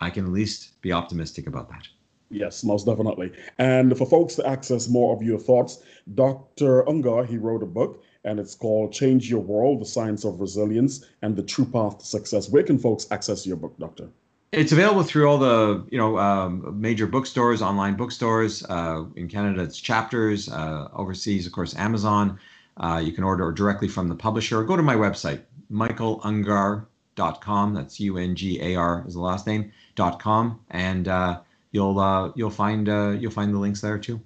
I 0.00 0.10
can 0.10 0.26
at 0.26 0.32
least 0.32 0.80
be 0.82 0.92
optimistic 0.92 1.46
about 1.46 1.68
that. 1.70 1.88
Yes, 2.30 2.64
most 2.64 2.84
definitely. 2.84 3.32
And 3.58 3.96
for 3.96 4.06
folks 4.06 4.34
to 4.36 4.46
access 4.46 4.88
more 4.88 5.14
of 5.14 5.22
your 5.22 5.38
thoughts, 5.38 5.82
Dr. 6.14 6.82
Ungar, 6.84 7.24
he 7.26 7.36
wrote 7.38 7.62
a 7.62 7.66
book 7.66 8.02
and 8.24 8.40
it's 8.40 8.54
called 8.54 8.92
Change 8.92 9.30
Your 9.30 9.40
World, 9.40 9.80
The 9.80 9.86
Science 9.86 10.24
of 10.24 10.40
Resilience 10.40 11.04
and 11.22 11.36
the 11.36 11.42
True 11.42 11.66
Path 11.66 11.98
to 11.98 12.06
Success. 12.06 12.48
Where 12.48 12.62
can 12.62 12.78
folks 12.78 13.06
access 13.10 13.46
your 13.46 13.56
book, 13.56 13.78
Doctor? 13.78 14.08
It's 14.56 14.70
available 14.70 15.02
through 15.02 15.28
all 15.28 15.38
the 15.38 15.84
you 15.90 15.98
know 15.98 16.18
um, 16.18 16.80
major 16.80 17.06
bookstores, 17.06 17.60
online 17.60 17.96
bookstores. 17.96 18.64
Uh, 18.64 19.04
in 19.16 19.28
Canada, 19.28 19.62
it's 19.62 19.80
Chapters. 19.80 20.48
Uh, 20.48 20.88
overseas, 20.92 21.46
of 21.46 21.52
course, 21.52 21.74
Amazon. 21.76 22.38
Uh, 22.76 23.02
you 23.04 23.12
can 23.12 23.24
order 23.24 23.50
directly 23.52 23.88
from 23.88 24.08
the 24.08 24.14
publisher. 24.14 24.60
Or 24.60 24.64
go 24.64 24.76
to 24.76 24.82
my 24.82 24.94
website, 24.94 25.42
michaelungar.com. 25.72 27.74
That's 27.74 28.00
U-N-G-A-R 28.00 29.04
is 29.06 29.14
the 29.14 29.20
last 29.20 29.46
name. 29.46 29.72
dot 29.96 30.20
com, 30.20 30.60
and 30.70 31.08
uh, 31.08 31.40
you'll 31.72 31.98
uh, 31.98 32.30
you'll 32.36 32.50
find 32.50 32.88
uh, 32.88 33.16
you'll 33.18 33.32
find 33.32 33.52
the 33.52 33.58
links 33.58 33.80
there 33.80 33.98
too. 33.98 34.20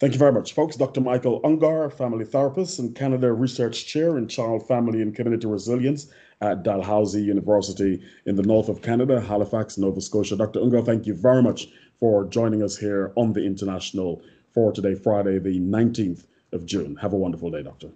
Thank 0.00 0.12
you 0.12 0.18
very 0.18 0.32
much, 0.32 0.54
folks. 0.54 0.76
Dr. 0.76 1.00
Michael 1.00 1.40
Ungar, 1.42 1.90
family 1.90 2.26
therapist 2.26 2.78
and 2.78 2.94
Canada 2.94 3.32
Research 3.32 3.86
Chair 3.86 4.18
in 4.18 4.28
Child, 4.28 4.68
Family, 4.68 5.00
and 5.00 5.14
Community 5.14 5.46
Resilience 5.46 6.08
at 6.40 6.62
Dalhousie 6.62 7.22
University 7.22 8.02
in 8.26 8.36
the 8.36 8.42
north 8.42 8.68
of 8.68 8.82
Canada, 8.82 9.20
Halifax, 9.20 9.78
Nova 9.78 10.00
Scotia. 10.00 10.36
Dr. 10.36 10.60
Ungar, 10.60 10.84
thank 10.84 11.06
you 11.06 11.14
very 11.14 11.42
much 11.42 11.68
for 11.98 12.24
joining 12.26 12.62
us 12.62 12.76
here 12.76 13.12
on 13.16 13.32
the 13.32 13.44
International 13.44 14.22
for 14.52 14.72
today, 14.72 14.94
Friday, 14.94 15.38
the 15.38 15.60
19th 15.60 16.26
of 16.52 16.66
June. 16.66 16.96
Have 16.96 17.12
a 17.12 17.16
wonderful 17.16 17.50
day, 17.50 17.62
Doctor. 17.62 17.88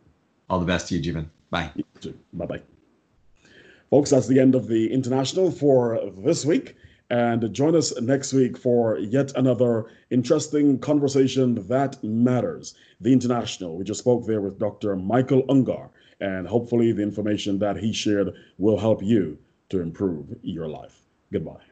All 0.50 0.58
the 0.58 0.66
best 0.66 0.88
to 0.88 0.96
you, 0.96 1.12
Jeevan. 1.12 1.26
Bye. 1.50 1.70
Bye 2.32 2.46
bye. 2.46 2.62
Folks, 3.90 4.10
that's 4.10 4.26
the 4.26 4.38
end 4.38 4.54
of 4.54 4.68
the 4.68 4.92
International 4.92 5.50
for 5.50 6.00
this 6.18 6.44
week. 6.44 6.76
And 7.10 7.52
join 7.54 7.74
us 7.74 7.98
next 8.00 8.32
week 8.32 8.58
for 8.58 8.98
yet 8.98 9.32
another 9.36 9.86
interesting 10.10 10.78
conversation 10.78 11.54
that 11.68 12.02
matters. 12.02 12.74
The 13.00 13.12
International. 13.12 13.76
We 13.76 13.84
just 13.84 14.00
spoke 14.00 14.26
there 14.26 14.40
with 14.40 14.58
Dr. 14.58 14.96
Michael 14.96 15.44
Ungar 15.44 15.88
and 16.20 16.46
hopefully 16.46 16.92
the 16.92 17.02
information 17.02 17.58
that 17.58 17.76
he 17.76 17.92
shared 17.92 18.34
will 18.58 18.78
help 18.78 19.02
you 19.02 19.38
to 19.68 19.80
improve 19.80 20.34
your 20.42 20.68
life. 20.68 21.00
Goodbye. 21.32 21.62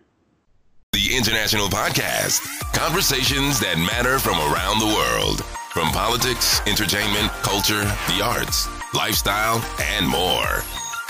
The 0.93 1.17
International 1.17 1.69
Podcast 1.69 2.41
conversations 2.73 3.61
that 3.61 3.77
matter 3.79 4.19
from 4.19 4.35
around 4.35 4.79
the 4.79 4.87
world, 4.87 5.45
from 5.73 5.89
politics, 5.93 6.61
entertainment, 6.67 7.31
culture, 7.43 7.85
the 8.09 8.23
arts, 8.23 8.69
lifestyle, 8.95 9.65
and 9.81 10.07
more. 10.07 10.63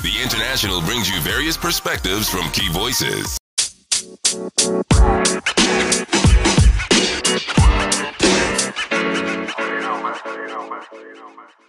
The 0.02 0.22
International 0.22 0.80
brings 0.80 1.08
you 1.10 1.20
various 1.20 1.56
perspectives 1.56 2.28
from 2.28 2.50
key 2.50 2.68
voices. 2.70 3.38
You 4.26 4.40
know, 9.80 10.00
man. 10.02 10.14
You. 11.60 11.65